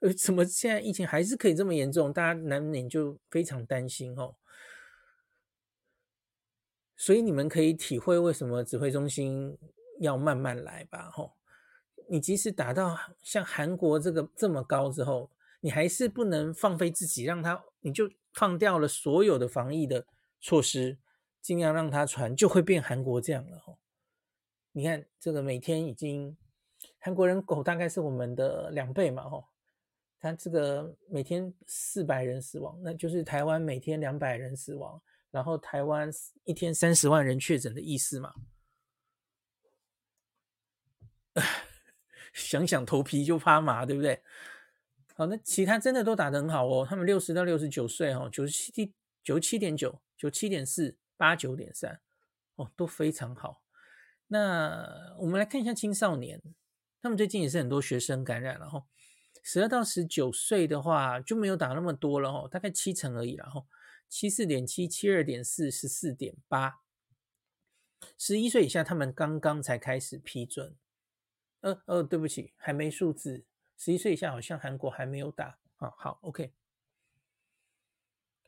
[0.00, 2.12] 呃，怎么现在疫情还是可以这么严重？
[2.12, 4.36] 大家难免就非常担心哦。
[6.96, 9.58] 所以你们可以体会为什么指挥中心
[10.00, 11.32] 要慢慢来吧，吼。
[12.08, 20.06] 你即使打到像韩国这个这么高之后，你还是不能放飞自己，让他你就放掉了所有的防疫的
[20.40, 20.98] 措施。
[21.42, 23.76] 尽量让它传，就会变韩国这样了哦。
[24.70, 26.34] 你看这个每天已经
[26.98, 29.44] 韩国人口大概是我们的两倍嘛吼，
[30.18, 36.08] 他这个每天四百人死亡，那就是台湾每天两百人死亡，然后台湾
[36.44, 38.32] 一天三十万人确诊的意思嘛。
[42.32, 44.22] 想想头皮就发麻，对不对？
[45.14, 46.86] 好，那其他真的都打得很好哦。
[46.88, 50.96] 他们六十到六十九岁哦，九十七九十七点九，九七点四。
[51.22, 52.00] 八九点三，
[52.56, 53.62] 哦，都非常好。
[54.26, 56.42] 那我们来看一下青少年，
[57.00, 58.84] 他们最近也是很多学生感染了哈。
[59.40, 63.64] 十二到十九岁的话就没有打那么多了哈，大概七成而已了哈。
[64.08, 66.80] 七四点七、七二点四、十四点八。
[68.18, 70.74] 十一岁以下他们刚刚才开始批准。
[71.60, 73.44] 呃呃，对不起，还没数字。
[73.76, 75.94] 十一岁以下好像韩国还没有打啊。
[75.96, 76.52] 好，OK。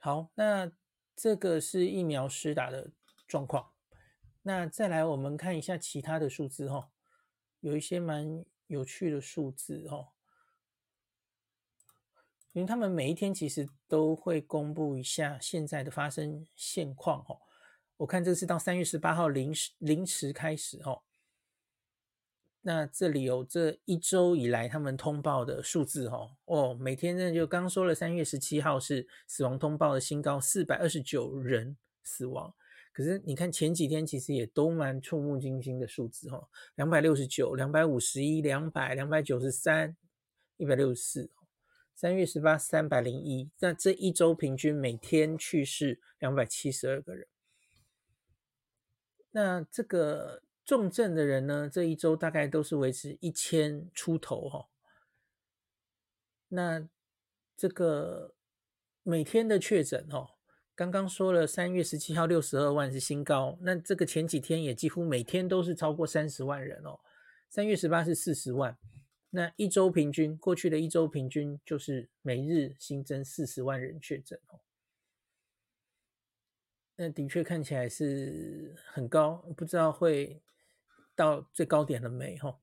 [0.01, 0.73] 好，那。
[1.17, 2.91] 这个是疫苗施打的
[3.27, 3.71] 状况。
[4.43, 6.91] 那再来，我们看一下其他的数字哈，
[7.61, 10.13] 有一些蛮有趣的数字哈，
[12.53, 17.39] 因为他们每一天其实都会公布一下现在的发生现况哈。
[17.99, 21.03] 我看这是到三月十八号零时零时开始哈。
[22.67, 32.55] 那这里有这一周以来他们通报的数字哈哦，每天呢就刚说了，三月十七号是死亡通报的新高，四百二十九人死亡。
[32.91, 39.95] 可是你看前几天其实也都蛮触目惊心的数字哈，两百六十九、两百五十一、两百、两百九十三、
[40.57, 41.31] 一百六十四。
[41.95, 47.29] 三月十八三百零一，那这一周平均每天去世两百七十二个人。
[49.33, 54.69] 那这个重症的人呢，这一周大概都是维持一千出头哈。
[56.49, 56.89] 那
[57.57, 58.35] 这个
[59.03, 60.31] 每天的确诊哦，
[60.75, 67.01] 刚刚说了三月十七号六十二万是新高，那这个前几天也几乎每天都是超过三十万人哦。
[67.51, 68.77] 三月十八是四十万。
[69.31, 74.61] 那一周平均，过去的一周平均就是每日新增四十万人确诊哦。
[76.97, 80.41] 那的确看起来是很高，不知道会
[81.15, 82.37] 到最高点了没？
[82.39, 82.59] 哈。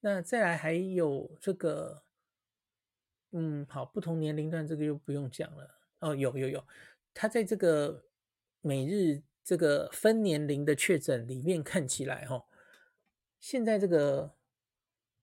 [0.00, 2.02] 那再来还有这个，
[3.32, 6.14] 嗯，好，不同年龄段这个就不用讲了哦。
[6.14, 6.64] 有有有，
[7.12, 8.04] 他在这个
[8.60, 12.44] 每日这个分年龄的确诊里面看起来，哈，
[13.38, 14.34] 现在这个。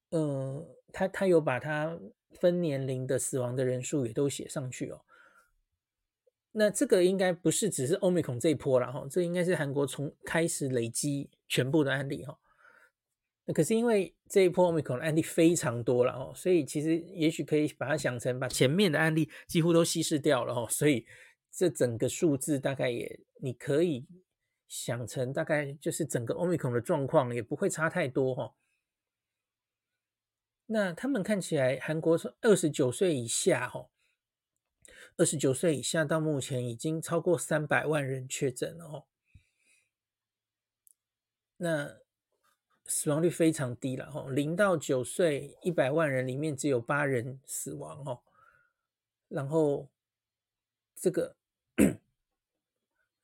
[0.09, 1.99] 呃，他他有把他
[2.39, 5.01] 分年龄的死亡的人数也都写上去哦。
[6.59, 12.35] 那这个应该不是只是 Omicron 这一波了哈，这应该是韩国从开始累积全部的案例哈。
[13.45, 21.05] 那可是因为这一波 Omicron 的案例非常多了哦，所以其实也许可以把它想成把前面的案例几乎都稀释掉了哦，所以
[21.51, 24.07] 这整个数字大概也你可以
[24.67, 28.55] 想成大概就是整个 Omicron 的状况也不会差太多哈。
[30.65, 33.91] 那他们看起来，韩国是二十九岁以下，哦，
[35.17, 39.05] 二十九岁以下到目前已经超过三百万人确诊了，哦。
[41.57, 41.97] 那
[42.85, 48.21] 死亡率非常低了，哦，零到九岁一百万人里面只有八人死亡，哦。
[49.27, 49.89] 然后
[50.95, 51.35] 这个，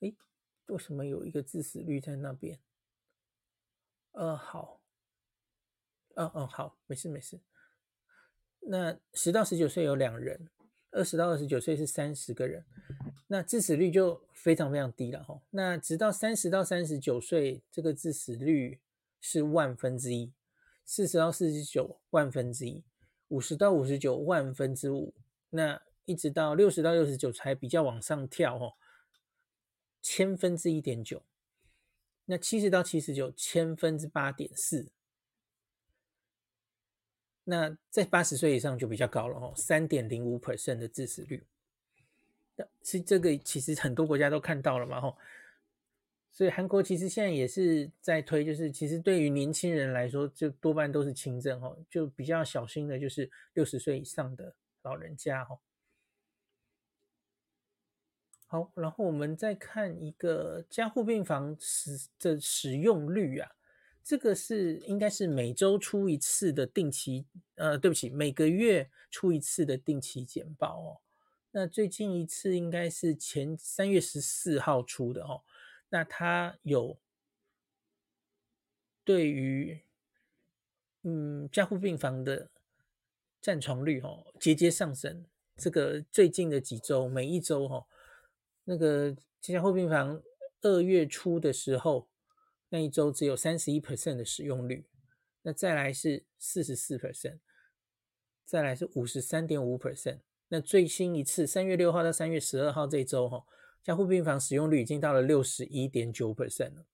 [0.01, 0.13] 哎，
[0.65, 2.59] 为什么有一个致死率在那边？
[4.13, 4.81] 呃，好。
[6.15, 7.39] 哦哦，好，没事没事。
[8.61, 10.49] 那十到十九岁有两人，
[10.93, 12.63] 二十到二十九岁是三十个人，
[13.27, 15.41] 那致死率就非常非常低了哈。
[15.49, 18.79] 那直到三十到三十九岁，这个致死率
[19.19, 20.31] 是万分之一；
[20.85, 22.83] 四十到四十九万分之一；
[23.29, 25.13] 五十到五十九万分之五。
[25.49, 28.73] 那一直到六十到六十九才比较往上跳哈，
[30.01, 31.23] 千分之一点九。
[32.25, 34.91] 那七十到七十九千分之八点四。
[37.45, 41.45] 那在八十岁以上就比较高了哦，三点零五 percent 的致死率。
[42.83, 45.17] 是这个其实很多国家都看到了嘛吼，
[46.31, 55.59] 所以韩国其实现在也是在推，就是其实对于年轻人来说，就多半都是轻症哦，就比较小心的就是六十岁以上的老人家哦。
[58.47, 63.51] 好，然后我们再看一个加护病房使的使用率啊。
[64.03, 70.99] 这个是应该是每周出一次的定期，呃，对不起，每个月出一次的定期简报哦。
[71.51, 75.43] 那最近一次应该是前三月十四号出的哦。
[75.87, 76.99] 那它有
[79.05, 79.79] 对于
[81.03, 82.49] 嗯加护病房的
[83.39, 85.25] 占床率哦节节上升。
[85.55, 87.85] 这个最近的几周，每一周哈、哦，
[88.65, 90.21] 那个加护病房
[90.61, 92.09] 二月初的时候。
[92.73, 94.87] 那一周只有三十一 percent 的使用率，
[95.43, 97.37] 那再来是四十四 percent，
[98.43, 100.21] 再来是五十三点五 percent。
[100.47, 103.45] 那最新一次三月六号到三月十二号这一周哈，
[103.83, 106.87] 加护病房使用率已经到了六十一点九 percent 了。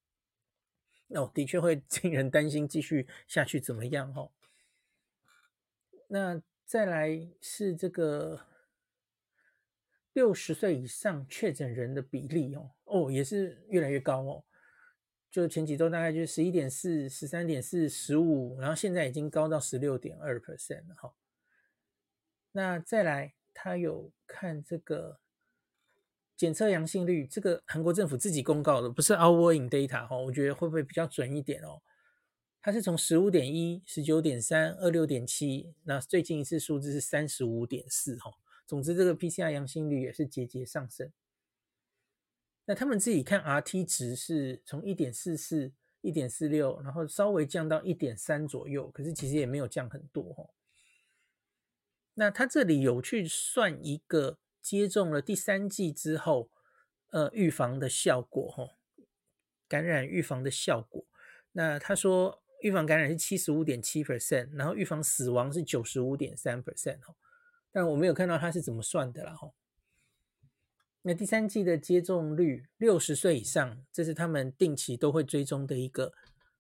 [1.08, 4.30] 那我的确会 令人担心继续下去怎么样哈？
[6.10, 8.42] 那再来是这个
[10.12, 14.44] 六十岁以上确诊人的比例哦，哦也是越来越高哦。
[15.32, 21.14] 就前几周大概就是十一点四、十三点四、十五，然后现在已经高到十六点二 percent 了哈。
[22.52, 25.20] 那再来，他有看这个
[26.36, 31.82] 检测阳性率，这个韩国政府自己公告的，不是 Our in Data 哈，我觉得会不会比较准一点哦？
[32.62, 38.32] 它是从十五点一、十九点三、二六点七，那最近一次数字是三十五点四哈。
[38.66, 41.12] 总之，这个 PCR 阳性率也是节节上升。
[42.70, 50.52] 那他们自己看 RT 值是从一点四四、一点四六，然后稍微降到一点三左右，可是其实也没有降很多哦。
[52.14, 56.52] 那他这里有去算一个接种了第三剂之后，
[57.10, 58.78] 呃，预防的效果哦，
[59.68, 61.04] 感染预防的效果。
[61.54, 67.16] 那他说预防感染是七十五点七 percent，然后预防死亡是九十五点三 percent 哦。
[67.72, 69.56] 但我没有看到他是怎么算的啦吼。
[71.02, 76.14] 那第三季的接种率，六十岁以上，这是他们定期都会追踪的一个。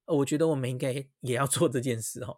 [0.06, 2.36] 呃我觉得我们应该也要做这件事哈，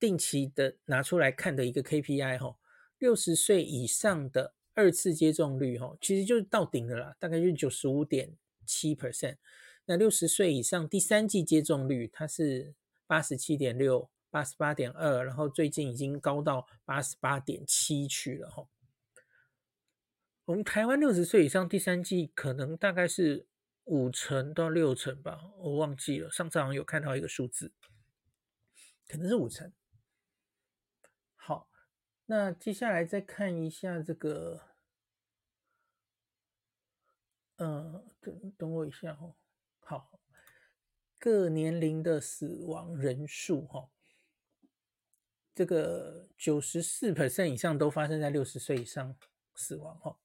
[0.00, 2.56] 定期的拿出来看的一个 KPI 哈。
[2.98, 8.32] 六十岁以上的二次接种率，哈，其实就是到顶了啦，大概就是九十五点
[8.66, 9.36] 七 percent。
[9.84, 12.74] 那六十岁以上第三季接种率，它是
[13.06, 18.66] 八十七点六、八十八点二，然后最近已经高到八十八点七去了，哈。
[20.46, 23.46] 我们台湾六十岁以上第三季可能大概是
[23.84, 26.30] 五成到六成吧，我忘记了。
[26.30, 27.72] 上次好像有看到一个数字，
[29.08, 29.72] 可能是五成。
[31.34, 31.70] 好，
[32.26, 34.60] 那接下来再看一下这个，
[37.56, 39.36] 呃，等等我一下哦。
[39.80, 40.20] 好，
[41.18, 43.88] 各年龄的死亡人数哈，
[45.54, 49.16] 这个九十四 percent 以上都发生在六十岁以上
[49.54, 50.18] 死亡哈。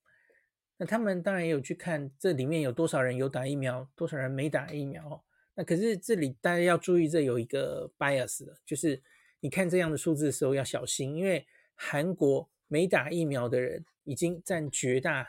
[0.80, 5.20] 那他们当然也有去看这里面有多少人有打疫苗，多少人没打疫苗哦。
[5.54, 9.02] 那可是这里大家要注意，这有一个 bias 的，就是
[9.40, 15.28] 你看这样的数字的时候要小心，因为韩国没打疫苗的人已经占绝大，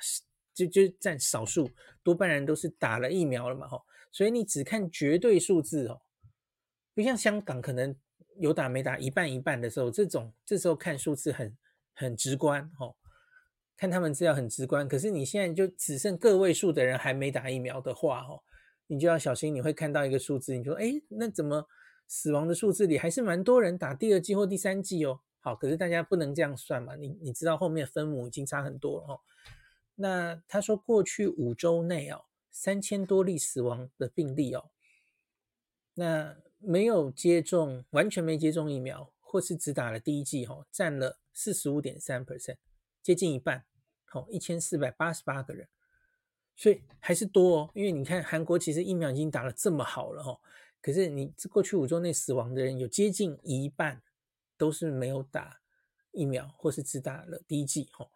[0.54, 1.70] 就就占少数，
[2.02, 3.84] 多半人都是打了疫苗了嘛，哈。
[4.10, 5.99] 所以你只看绝对数字哦，
[6.95, 7.93] 不像香港可能
[8.38, 11.58] 有打没打一半一半的时候，这种这时候看数字很
[11.93, 12.95] 很直观，哈。
[13.82, 18.44] 看他们资料很直观，可是你现在就只剩个位数的人还没打疫苗的话，哦，
[18.86, 21.68] 你就要小心，你会看到一个数字，你说，诶，那怎么
[22.06, 25.22] 死亡的数字里还是蛮多人打第二剂或第三剂哦？
[25.40, 29.20] 好，可是大家不能这样算嘛，你你知道后面分母已经差很多了哦。
[29.96, 34.70] 那他说过去五周内哦，三千多例死亡的病例哦，
[35.96, 42.58] 那没有接种，完全没接种疫苗，或是只打了第一剂哦，占了四十五点三 percent，
[43.02, 43.66] 接近一半。
[44.14, 45.68] 哦，一千四百八十八个人，
[46.55, 47.72] 所以还是多哦。
[47.74, 50.39] 因为你看，韩国其实疫苗已经打了这么好了哦，
[50.82, 54.01] 可是你过去五周内死亡的人有接近一半
[54.57, 55.62] 都是没有打
[56.12, 58.09] 疫苗，或是只打了第一剂哦。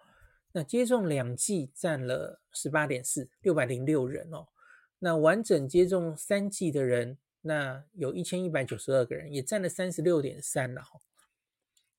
[0.51, 4.47] 那接种两剂占了十八点四，六百零六人哦。
[4.99, 10.99] 那完整接种三剂的人，那有一千一百九十二个人，也占了三十六点三了哈。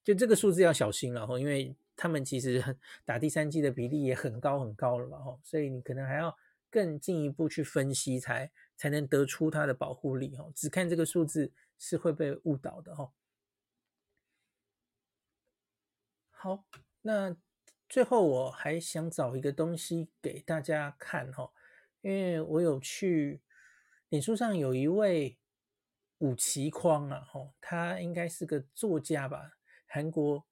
[0.05, 1.75] 就这个数字要小心了哈，因为。
[1.97, 6.37] 他们其实打第三剂的比例也很高很高了嘛，吼，所以你可能还要
[6.71, 13.15] 更进一步去分析才才能得出它的保护力，吼，只看这个数字是会被误导的，吼。
[16.31, 16.67] 好，
[17.01, 17.35] 那
[17.89, 21.55] 最后我还想找一个东西给大家看，吼，
[22.03, 23.41] 因为我有去
[24.11, 25.39] 脸书上有一位
[26.19, 29.53] 武崎匡啊，吼，他应该是个作家吧，
[29.87, 30.47] 韩国。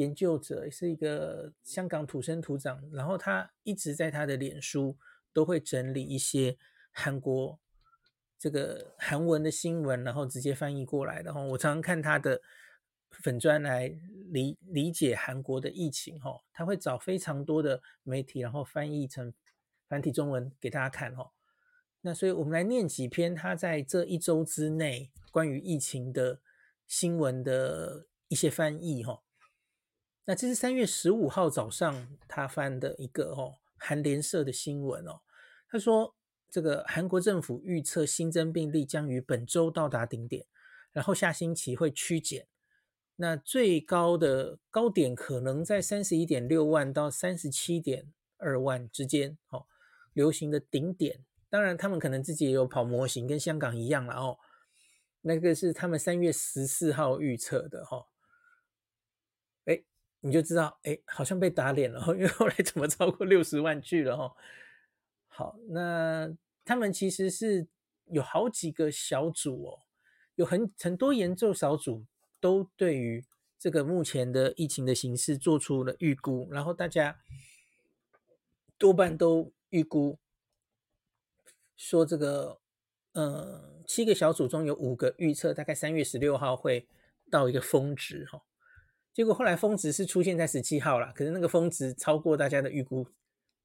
[0.00, 4.96] 研究者是一个香港土生土长，然后他一直在他的脸书
[5.30, 6.56] 都会整理一些
[6.90, 7.60] 韩国
[8.38, 11.20] 这个韩文的新闻，然后直接翻译过来。
[11.20, 12.40] 然后我常常看他的
[13.10, 13.94] 粉专来
[14.30, 16.18] 理理解韩国的疫情。
[16.18, 19.34] 哈，他会找非常多的媒体，然后翻译成
[19.86, 21.14] 繁体中文给大家看。
[21.14, 21.30] 哈，
[22.00, 26.40] 那所以我们来念几篇他在这一周之内关于疫情的
[26.86, 29.04] 新闻的一些翻译。
[29.04, 29.20] 哈。
[30.30, 35.22] 那这是三月十五号早上他翻的一个哦，韩联社的新闻哦。
[35.68, 36.14] 他说，
[36.48, 40.46] 这个韩国政府预测新增病例将于本周到达顶点，
[40.92, 42.46] 然后下星期会趋减。
[43.16, 49.66] 那最高的高点可能在三十一点六万到三十七点二万之间哦。
[50.12, 54.38] 流行的顶点，当然他们可能自己也有跑模型，跟香港一样了哦。
[55.22, 58.06] 那个是他们三月十四号预测的哈。
[60.20, 64.34] 你就知道，哎，好像被打脸了， 因为后来怎么超过六十万去了哈？
[65.28, 66.30] 好，那
[66.64, 67.66] 他们其实是
[68.06, 69.78] 有好几个小组哦，
[70.34, 72.04] 有很很多研究小组
[72.38, 73.24] 都对于
[73.58, 77.18] 这个目前的疫情的形势做出了预估，然后大家
[78.76, 80.18] 多半都预估
[81.76, 82.60] 说这个，
[83.12, 86.86] 嗯，七个小组中有五个预测大概三月十六号会
[87.30, 88.42] 到一个峰值哈。
[89.12, 93.06] 结果后来峰值是出现在十七号了，可是那个峰值超过大家的预估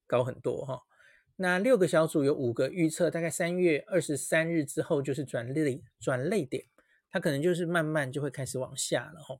[0.08, 0.82] 高很多哈。
[1.38, 6.66] 那六个小组有五个预测，大概三月二十三日之后就是转捩转捩点，
[7.12, 9.40] 它可能就是慢慢就会开始往下了哈。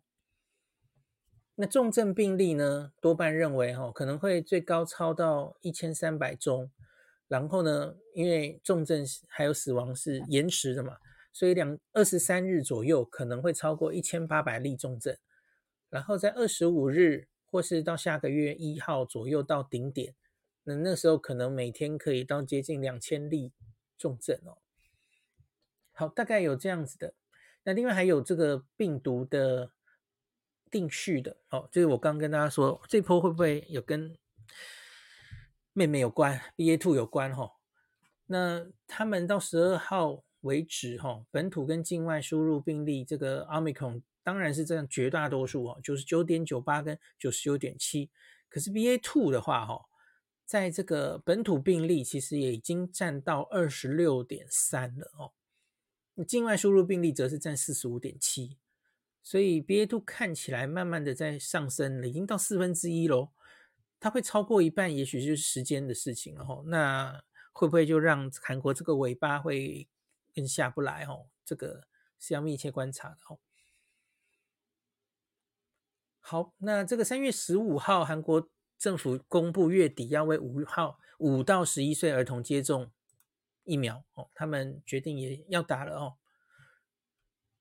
[1.56, 6.70] 那重症病例呢，多半认为哈可能会最高超到一千三百宗，
[7.30, 10.98] 然后呢，因为重症还有死亡是延迟的嘛，
[11.32, 15.16] 所以两二十三日左右可能会超过一千八百例重症。
[15.96, 20.14] 然后在二十五日或是到下个月一号左右到顶点，
[20.66, 23.54] 那那时候可能每天可以到接近两千例
[23.98, 24.58] 重症哦。
[25.94, 27.14] 好，大概有这样子的。
[27.64, 29.72] 那另外还有这个病毒的
[30.70, 34.18] 定序的哦，就是我刚跟大家说，这波会不会有跟
[35.72, 37.52] 妹妹有关，BA.2 有关哈、哦？
[38.26, 48.10] 那他们到十二号为止哈、本土跟境外输入病例这个 Omicron 当然是这样绝大多数哦，九十九点九八跟九十九点七，
[48.50, 49.86] 可是 BA two 的话哈、
[50.44, 58.58] 在这个本土病例其实也已经占到二十六点三了哦，境外输入病例则是占四十五点七。
[59.22, 63.30] 所以 BA two 看起来慢慢的在上升了，已经到四分之一喽。
[64.00, 66.64] 它会超过一半，也许就是时间的事情了吼。
[66.68, 69.88] 那会不会就让韩国这个尾巴会
[70.34, 71.28] 更下不来哦？
[71.44, 71.88] 这个
[72.20, 73.40] 是要密切观察的哦。
[76.28, 78.50] 好，那这个三月十五号，韩国
[78.80, 82.92] 政府公布月底要为五号五到十一岁儿童接种
[83.64, 86.18] 疫苗哦，他们决定也要打了哦。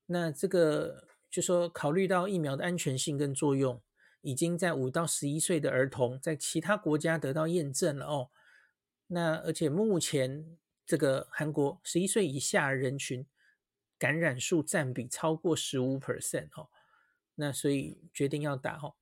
[0.07, 1.05] 那这个。
[1.27, 3.81] 就说考虑到疫苗的安全性跟作用，
[4.21, 8.29] 已经在五到十一岁的儿童在其他国家得到验证了哦。
[9.07, 13.27] 那而且目前这个韩国十一岁以下人群
[13.99, 16.69] 感染数占比超过十五 percent 哦，
[17.35, 18.95] 那所以决定要打哦。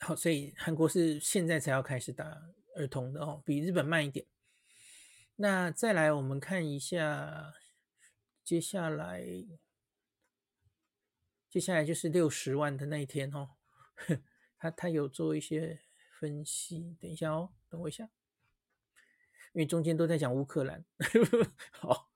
[0.00, 4.26] 好，所以韩国是现在才要开始打儿童的哦，比日本慢一点。
[5.36, 7.54] 那再来我们看一下。
[8.42, 9.22] 接下来，
[11.48, 13.50] 接下来就是六十万的那一天哦。
[14.58, 15.82] 他他有做一些
[16.18, 18.10] 分析，等一下哦，等我一下，
[19.52, 20.84] 因为中间都在讲乌克兰。
[21.70, 22.09] 好，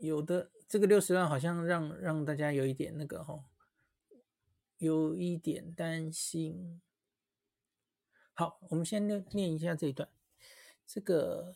[0.00, 3.44] 有的这个六十万好像让让大家有一点那个哈、哦，
[4.78, 6.80] 有一点担心。
[8.32, 10.08] 好，我们先念念一下这一段。
[10.86, 11.54] 这个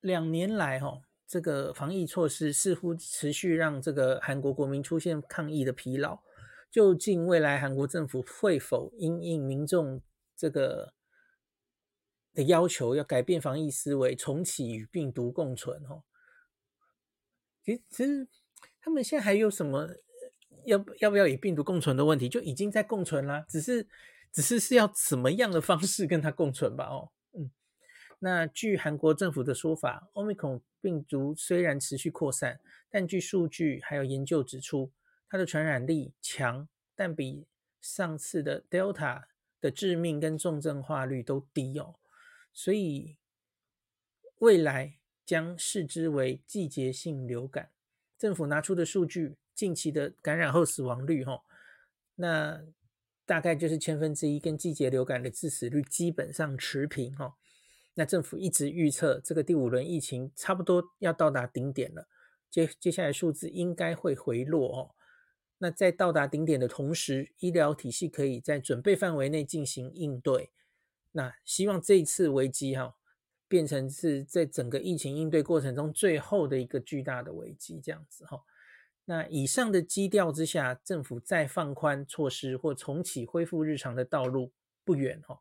[0.00, 6.20] 两年来，哈，这个防疫措施似乎持续让这个韩国国民出现抗疫的疲劳。
[6.70, 10.00] 究竟未来韩国政府会否因应民众
[10.34, 10.94] 这个
[12.34, 15.82] 的要求，要改变防疫思维，重启与病毒共存？
[15.84, 16.02] 哈，
[17.64, 18.28] 其实，
[18.80, 19.88] 他们现在还有什么
[20.64, 22.28] 要要不要与病毒共存的问题？
[22.28, 23.88] 就已经在共存啦，只是。
[24.34, 26.86] 只是是要怎么样的方式跟它共存吧？
[26.86, 27.50] 哦，嗯，
[28.20, 32.58] 那据韩国政府的说法，Omicron 病毒虽然持续扩散，
[32.88, 34.90] 但据数据还有研究指出，
[35.28, 36.66] 它的传染力强，
[36.96, 37.44] 但比
[37.78, 39.24] 上次的 Delta
[39.60, 41.96] 的致命跟重症化率都低哦，
[42.52, 43.16] 所以
[44.38, 47.70] 未来将视之为季节性流感。
[48.18, 51.42] 政府拿出的数据，近期的感染后死亡率，哦，
[52.16, 52.64] 那。
[53.24, 57.34] 大概就是千分之一，跟季节流感的致死率基本上持平哦。
[57.94, 62.08] 那政府一直预测这个第五轮疫情差不多要到达顶点了，
[62.50, 64.94] 接接下来数字应该会回落哦。
[65.58, 70.50] 那在到达顶点的同时，医疗体系可以在准备范围内进行应对。
[71.12, 72.96] 那希望这一次危机哈，
[73.48, 78.42] 变成是在整个疫情应对过程中最后的一个巨大的危机，这样子哈。
[79.04, 84.52] 那以上的基调之下，政府再放宽措施或重启恢复日常的道路
[84.84, 85.40] 不远哦。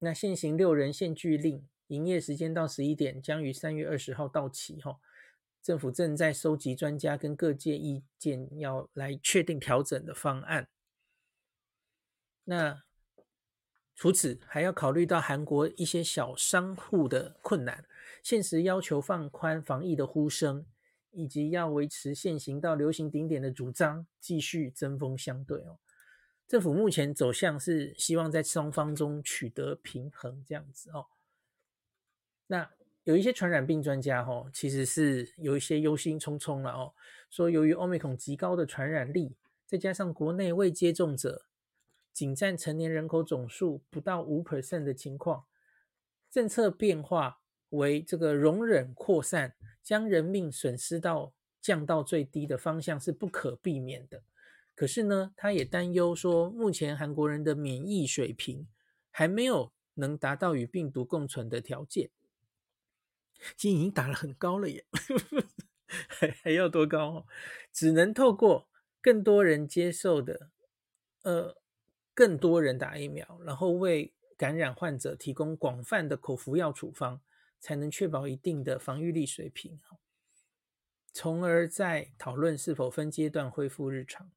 [0.00, 4.98] 那现行六人限聚令营业时间到十一点，将于三月二十号到期哈。
[5.62, 10.68] 政府正在收集专家跟各界意见，要来确定调整的方案。
[12.44, 12.84] 那
[13.96, 17.84] 除此还要考虑到韩国一些小商户的困难，
[18.22, 20.64] 现实要求放宽防疫的呼声。
[21.18, 25.78] 以及要维持现行到流行顶点的主张，继续针锋相对哦。
[26.46, 31.06] 政府目前走向是希望在双方中取得平衡，这样子哦。
[32.48, 32.70] 那
[33.04, 36.92] 有一些传染病专家哦，其实是有一些忧心忡忡了哦，
[37.30, 41.45] 说由于 Omicron 极高的传染力，再加上国内未接种者
[42.16, 45.44] 仅占成年人口总数不到五 percent 的情况，
[46.30, 49.54] 政策变化为这个容忍扩散。
[49.82, 54.24] 将人命损失到降到最低的方向是不可避免的。
[54.74, 58.66] 可是呢，他也担忧说，目前韩国人的免疫水平
[59.10, 62.10] 还没有能达到与病毒共存的条件。
[63.56, 64.86] 其实已经打了很高了耶，
[66.08, 67.26] 还还要多高？
[67.70, 68.68] 只能透过
[69.02, 70.50] 更多人接受的，
[71.22, 71.56] 呃，
[72.16, 77.20] 更多人打疫苗，然后为感染患者提供广泛的口服药处方。
[77.58, 79.80] 才能确保一定的防御力水平，
[81.10, 84.30] 从而在讨论是否分阶段恢复日常。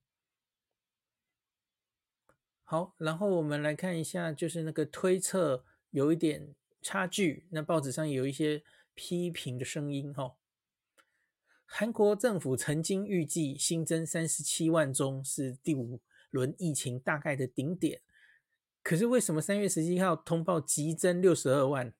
[2.64, 7.46] 好，然后我们来看一下，就是那个推测有一点差距。
[7.52, 8.64] 那报纸上有一些
[8.96, 10.38] 批评的声音哈。
[11.66, 16.00] 韩国政府曾经预计新增三十七万宗是第五
[16.30, 18.02] 轮疫情大概的顶点，
[18.84, 21.94] 可是为什么三月十七号通报急增六十二万，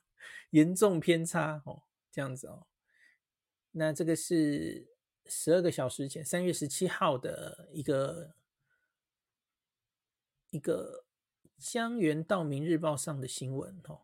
[0.50, 2.66] 严重偏差哦，这样子哦。
[3.72, 4.88] 那这个是
[5.26, 8.34] 十二个小时前，三月十七号的一个
[10.50, 11.04] 一个
[11.58, 14.02] 江原道明日报上的新闻哦。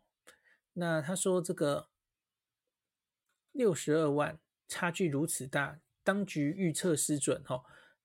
[0.75, 1.89] 那他说这个
[3.53, 4.39] 六十二万。
[4.69, 7.63] 差距如此大，当局预测失准哈，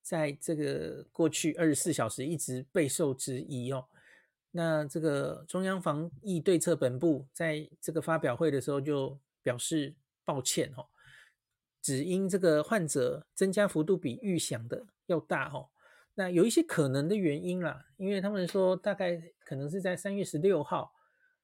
[0.08, 3.84] 在这个过去二十四小时一直备受质疑哦。
[4.52, 9.94] 那这个中央防疫对策本部在这个发表会的时候就表示
[10.24, 10.86] 抱歉哦，
[11.82, 15.68] 只因这个患者增加幅度比预想的要大哦。
[16.14, 20.94] 那有一些可能的原因啦，因为他们说大概可能是在三月十六号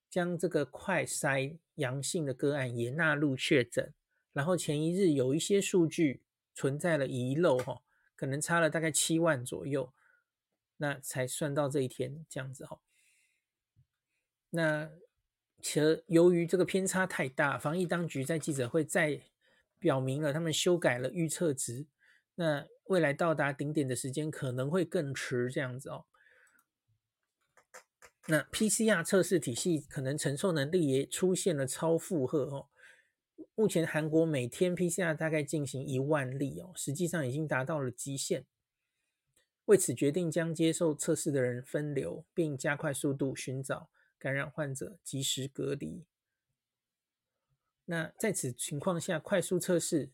[0.09, 3.93] 将这个快筛阳性的个案也纳入确诊。
[4.33, 6.23] 然后前一日有一些数据
[6.55, 7.83] 存在了遗漏哈，
[8.17, 9.93] 可能差了大概七万左右，
[10.77, 12.81] 那才算到这一天这样子哈。
[14.51, 14.91] 那
[15.61, 19.23] 且由于这个偏差太大，防疫当局在记者会再
[19.79, 21.87] 表明了他们修改了预测值，
[22.37, 26.07] 那未来到达顶点的时间可能会更迟这样子哦。
[28.27, 32.69] 那 PCR 测试体系可能承受能力也出现了超负荷哦。
[33.57, 38.47] 目前韩国每天 PCR 大概进行一万例哦，实际上已经达到了极限。
[39.67, 43.89] 为此决定将接受测试的人分流，并加快速度寻找
[44.19, 46.05] 感染患者，及时隔离。
[47.85, 50.11] 那在此情况下，快速测试、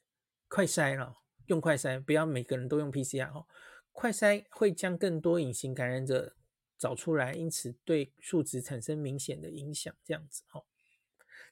[0.47, 3.47] 快筛了，用快筛，不要每个人都用 PCR 哦。
[3.93, 6.37] 快筛会将更多隐形感染者
[6.79, 9.93] 找出来，因此对数值产生明显的影响。
[10.05, 10.65] 这样子哦。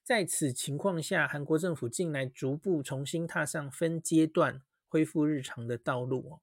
[0.08, 6.40] 在此情况下，韩国政府近来逐步重新踏上分阶段恢复日常的道路哦。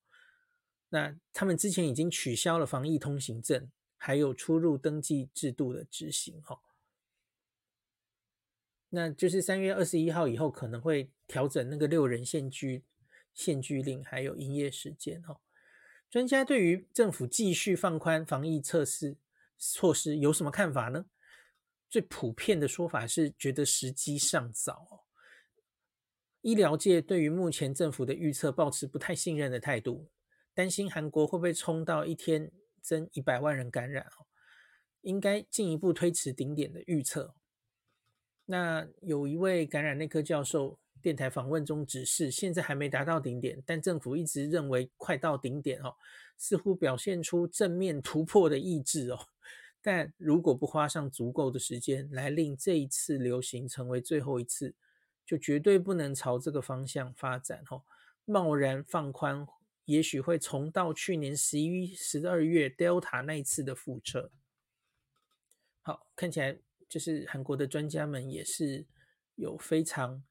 [0.89, 6.59] 那他们之前已经取消了防疫通行证，还有出入登记制度的执行哦。
[8.89, 12.83] 那就是三月二十一号以后可能会调整那个六人限聚
[13.33, 15.39] 限聚令，还有营业时间哦。
[16.11, 19.17] 专家对于政府继续放宽防疫测试
[19.57, 21.07] 措施有什么看法呢？
[21.95, 25.05] 最普遍的说法是觉得时机尚早。
[26.41, 30.09] 医疗界对于目前政府的预测抱持不太信任的态度，
[30.53, 34.27] 担心韩国会不会冲到一天增一百万人感染哦，
[35.03, 37.33] 应该进一步推迟顶点的预测。
[38.43, 45.95] 那有一位感染内科教授电台访问中指示，现在还没达到顶点，但政府一直认为快到顶点哦，
[46.37, 49.29] 似乎表现出正面突破的意志哦。
[49.87, 54.73] 但如果不花上足够的时间来令这一次流行成为最后一次，
[55.23, 57.83] 就绝对不能朝这个方向发展哦。
[58.25, 59.45] 贸然放宽，
[59.85, 64.31] 也许会重蹈去年十一、十二月 Delta 那一次的覆辙。
[65.83, 66.57] 好，看起来
[66.89, 68.87] 就是韩国的专家们也是
[69.35, 70.23] 有非常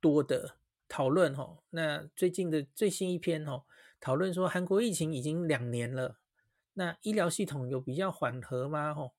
[0.00, 1.64] 多的讨论哦。
[1.70, 3.64] 那最近的最新一篇哦，
[3.98, 6.19] 讨论说韩国疫情已经两年了。
[6.74, 8.94] 那医疗系统有比较缓和吗？
[8.94, 9.12] 吼，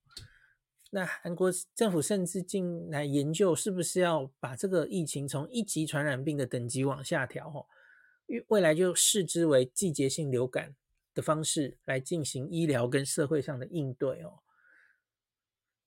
[0.90, 7.50] 那韩国政府甚至进来研究，是不是要把这个疫情从一级传染病的等级往下调？
[7.52, 7.68] 吼，
[8.48, 10.76] 未来就视之为季节性流感
[11.14, 14.40] 的方式来进行医疗跟社会上的应对哦。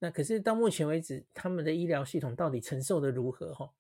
[0.00, 3.54] 那可是到目前为止，他们的医疗系统到底承受得如何？
[3.54, 3.74] 吼，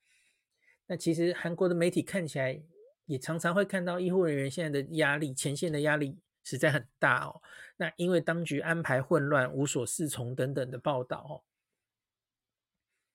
[0.86, 2.62] 那其实韩国的媒体看起来
[3.04, 6.18] 也常常会看到医护人员现在的压力，前线的压力。
[6.44, 7.40] 实在很大哦，
[7.78, 11.42] 那因为当局安排混乱、无所适从等等的报道哦。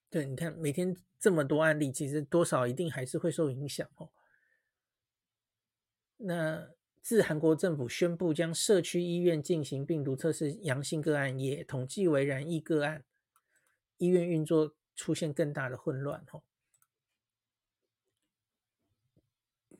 [0.10, 4.10] 对，你看每天这么多案例，其实多少一定还是会受影响哦。
[6.18, 6.72] 那
[7.02, 13.06] 自韩国政府宣布将社区医院进行病毒测试阳性个案也统计为染疫个案，
[13.98, 16.42] 医院运作出现更大的混乱哦。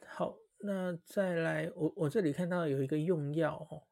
[0.06, 0.38] 好。
[0.62, 3.88] 那再来，我我这里看到有一个用药哦，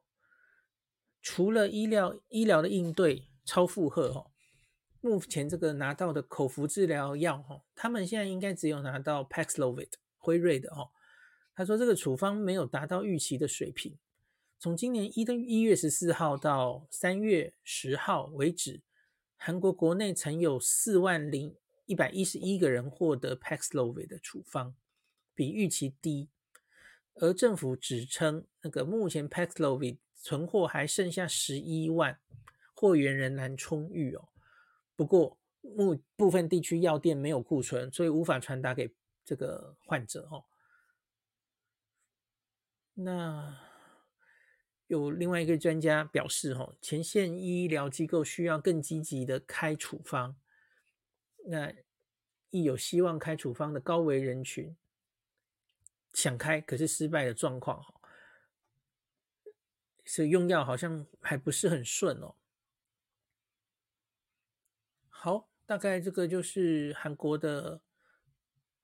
[1.22, 4.30] 除了医疗医疗的应对超负荷哦，
[5.00, 10.90] 目前这个拿到的口服治疗药哈，他们现在应该只有拿到 Paxlovid 辉瑞的哦。
[11.54, 13.98] 他说这个处方没有达到预期的水平。
[14.58, 18.82] 从今年一的一月十四号到三月十号为止，
[19.36, 21.56] 韩国国内曾有四万零
[21.86, 24.74] 一百一十一个人获得 Paxlovid 的处方，
[25.34, 26.28] 比预期低。
[27.20, 32.18] 而政府指称，那个目前 Paxlovid 存货还剩下十一万，
[32.74, 34.28] 货源仍然充裕哦。
[34.94, 38.94] 不过部部分地区药店没有库存，所以无法传达给
[39.24, 40.44] 这个患者哦。
[42.94, 43.56] 那
[44.86, 50.36] 有另外一个专家表示，哦，前线医疗机构需要更积极的开处方。
[51.46, 51.72] 那
[52.50, 54.76] 亦有希望开处方的高危人群
[56.18, 57.80] 想开，可是失败的状况，
[60.04, 62.34] 所以用药好像还不是很顺哦。
[65.08, 67.80] 好，大概这个就是韩国的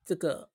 [0.05, 0.49] 这个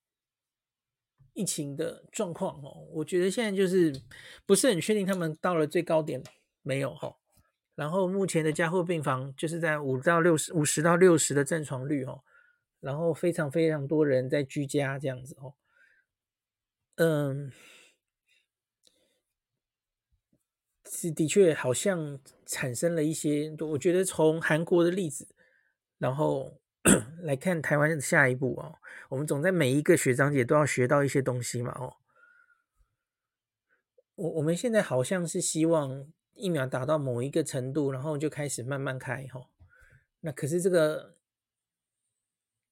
[1.34, 2.88] 疫情的状况哦。
[2.92, 4.00] 我觉得现在就是
[4.46, 6.22] 不是很确定他们到了最高点
[6.62, 7.14] 没有哈。
[7.74, 12.24] 然后目前的加护病房就是在五到六十、五十到六十的占床率哦。
[12.80, 15.52] 然后非常非常多人在居家这样子哦。
[17.02, 17.50] 嗯，
[20.84, 25.34] 是的确好像产生了一些，我觉得从韩国的例子。
[25.96, 26.60] 然后
[27.24, 28.76] 来看台湾的下一步哦，
[29.08, 31.96] 我们总在每一个学长姐都要学到一些东西嘛哦。
[34.16, 39.48] 我我们现在好像是希望疫苗打到某一个程度，然后就开始慢慢开哈。
[40.20, 41.16] 那可是这个，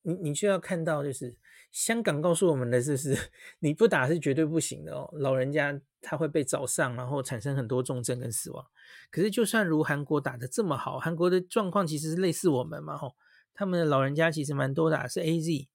[0.09, 1.37] 你你就要看到，就是
[1.71, 3.15] 香港告诉我们的，就是
[3.61, 5.11] 你不打是绝对不行的哦。
[5.13, 8.67] 老人家他会被找上，然后产生很多重症跟死亡。
[9.11, 13.15] 可是，就算如韩国打的这么好，韩国的状况其实是类似我们嘛，吼，
[13.53, 15.69] 他们的老人家其实蛮多打的是 AZ，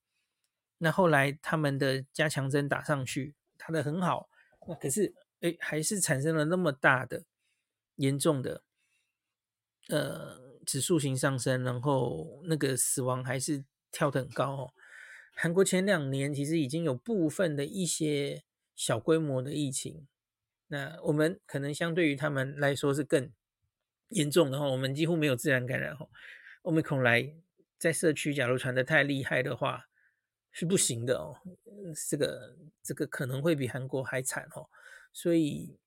[0.78, 4.28] 那后来他们的加强针打上去，打的很好，
[4.66, 7.22] 那可是，哎，还是产生了那么大的
[7.96, 8.64] 严重的，
[9.88, 13.64] 呃，指数型上升，然后那个死亡还是
[13.94, 14.74] 跳得很高哦。
[15.36, 18.42] 韩国前两年其实已经有部分的一些
[18.74, 20.06] 小规模的疫情。
[20.66, 23.32] 那我们可能相对于他们来说是更
[24.08, 26.08] 严重的哈，我们几乎没有自然感染哈。
[26.62, 27.34] Omicron 来
[27.78, 29.88] 在社区，假如传得太厉害的话，
[30.50, 31.40] 是不行的哦。
[32.08, 34.68] 这个这个可能会比韩国还惨哦。
[35.12, 35.78] 所以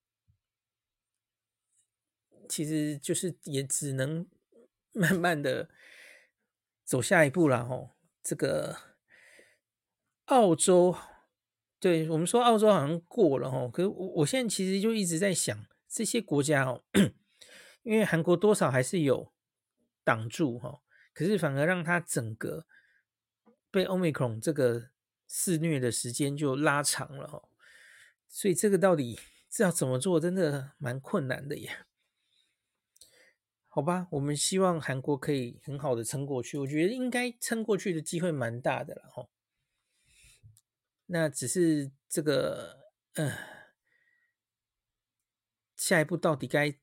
[2.47, 4.25] 其实就是也只能
[4.93, 5.69] 慢慢的
[6.85, 7.96] 走下一步了哦。
[8.28, 8.75] 这个
[10.25, 10.97] 澳洲。
[11.80, 16.84] 对，我们说澳洲好像过了哈，可是我我现在其实就一直在想这些国家哦，
[17.84, 19.32] 因为韩国多少还是有
[20.03, 20.82] 挡住哈，
[21.13, 22.65] 可是反而让它整个
[23.69, 24.89] 被 Omicron 这个
[25.28, 27.43] 肆虐的时间就拉长了哈，
[28.28, 29.19] 所以这个到底
[29.51, 31.86] 是要怎么做，真的蛮困难的耶。
[33.78, 39.30] 好吧，我们希望韩国可以很好的撑过去，我觉得应该撑过去的机会蛮大的了哈。
[41.05, 43.38] 那只是这个，嗯、呃，
[45.75, 46.75] 下一步到底该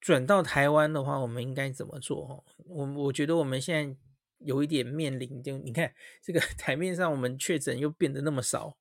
[0.00, 2.42] 转到台湾的话，我们应该怎么做？
[2.56, 3.94] 我我觉得我们现在
[4.38, 8.78] 有一点面临，就你看这个 台面上，我们确诊又变得那么少，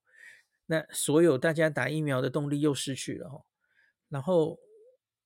[0.67, 3.43] 那所有大家打疫苗的动力又失去了哈。
[4.07, 4.57] 然后，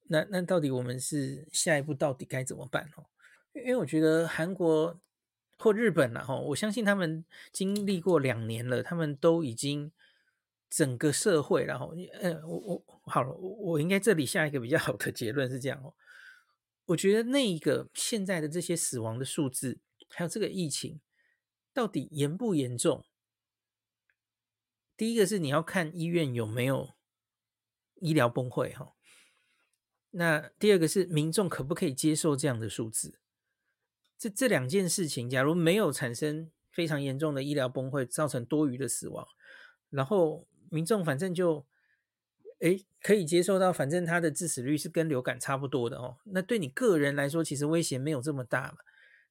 [0.09, 2.89] 那那到底我们是下一步到底该怎么办？
[2.95, 3.05] 哦，
[3.53, 4.99] 因为我觉得韩国。
[5.59, 9.91] 或日本了哈，我相信他们经历过两年了，他们都已经
[10.69, 15.95] 整个社会然后，呃，我我好了，我我应该这里下一个比较好的结论是这样哦，
[16.85, 19.79] 我觉得那一个现在的这些死亡的数字，
[20.09, 21.01] 还有这个疫情
[21.73, 23.03] 到底严不严重？
[24.95, 26.93] 第一个是你要看医院有没有
[27.95, 28.93] 医疗崩溃哈，
[30.11, 33.19] 那第二个是民众可不可以接受这样的数字？
[34.17, 39.27] 这这两件事情，假如没有产生非常严重的医疗崩溃，造成多余的死亡，
[39.89, 41.67] 然后民众反正就，
[42.59, 46.17] 诶可以接受到，反正他的致死率是跟流感差不多的哦。
[46.25, 48.77] 那对你个人来说，其实威胁没有这么大嘛。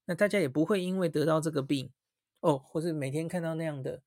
[0.04, 1.92] 那大家也不会因为得到这个病，
[2.38, 4.02] 哦，或是每天看到那样的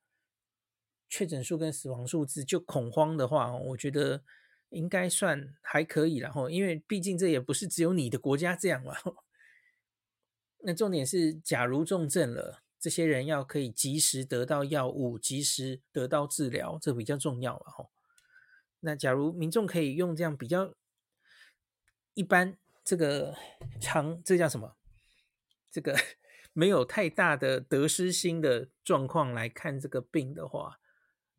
[1.09, 4.23] 确诊数跟死亡数字就恐慌的话，我觉得
[4.69, 6.17] 应该算还可以。
[6.17, 8.95] 然后，因为毕竟这也不是只有你的国家这样嘛。
[10.59, 17.89] 那重点是，假如重症了，这些人要可以及时得到药物，及时得到治疗，这比较重要了哈。
[18.81, 20.73] 那假如民众可以用这样比较
[22.13, 23.35] 一般，这个
[23.79, 24.75] 长，这叫什么？
[25.71, 25.97] 这个
[26.53, 30.79] 没有太大的得失心的状况来看这个病的话，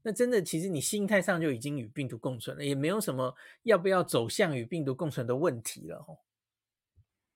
[0.03, 6.05] 那真的其实你心态上就已经与病毒共存了，也没有什么要不要走向与病毒共存的问题了。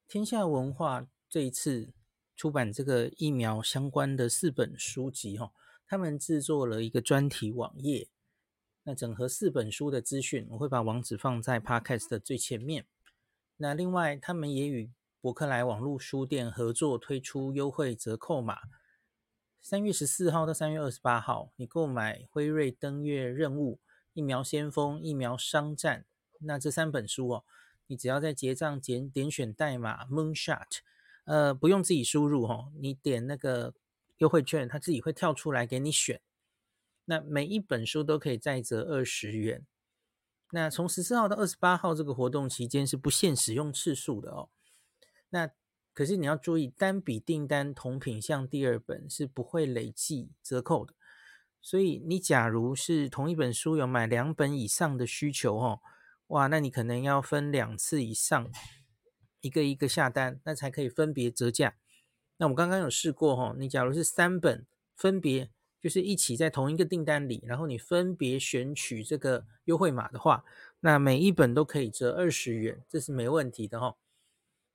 [0.06, 1.06] 天下文化。
[1.26, 1.92] 这一次
[2.36, 5.50] 出版这个疫苗相关的四本书籍，哈，
[5.84, 8.06] 他们制作了一个专题网页，
[8.84, 12.86] 那整合四本书的资讯，我会把网址放在 Podcast 的最前面。
[13.56, 18.58] 那另外，他们也与博克莱网络书店合作推出优惠折扣码，
[19.64, 23.80] 三月十四号到三月二十八号，你购买辉瑞登月任务、
[24.12, 26.04] 疫苗先锋、疫苗商战，
[26.40, 27.44] 那这三本书哦，
[27.86, 30.80] 你只要在结账点点选代码 Moonshot，
[31.24, 33.72] 呃，不用自己输入哦，你点那个
[34.18, 36.20] 优惠券，它自己会跳出来给你选。
[37.06, 39.66] 那每一本书都可以再折二十元。
[40.50, 44.50] 那从十四号到二十八号这个活动期间是不限使用次数的哦。
[45.30, 45.50] 那
[45.94, 50.92] 可是你要注意，单笔订单同品项第二本是不会累计折扣的。
[51.62, 55.80] 所以你假如是同一本书有买两本以上的需求哦，
[56.26, 58.50] 哇，那你可能要分两次以上，
[59.40, 61.76] 一个一个下单，那才可以分别折价。
[62.36, 65.50] 那我刚刚有试过哦，你假如是三本分别。
[65.84, 70.42] 就是一起在同一个订单里，然后你分别选取这个优惠码的话，
[70.80, 73.94] 那每一本都可以折二十元，这是没问题的哈。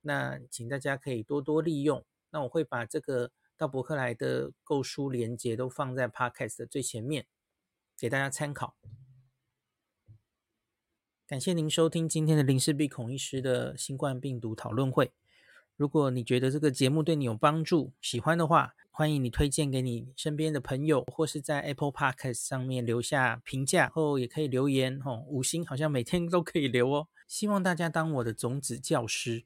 [0.10, 2.04] 那请大家可以多多利用。
[2.32, 7.28] 那我会把这个到博客来的购书链接都放在 Podcast 的最前面，
[7.96, 8.76] 给大家参考。
[11.28, 15.12] 感谢您收听今天的林氏璧孔医师的新冠病毒讨论会。
[15.76, 25.24] 如果你觉得这个节目对你有帮助，喜欢的话，欢迎你推荐给你身边的朋友，或是在 Apple Podcast 上面留下评价，后也可以留言哦。
[25.28, 27.08] 五星好像每天都可以留哦。
[27.28, 29.46] 希望大家当我的种子教师，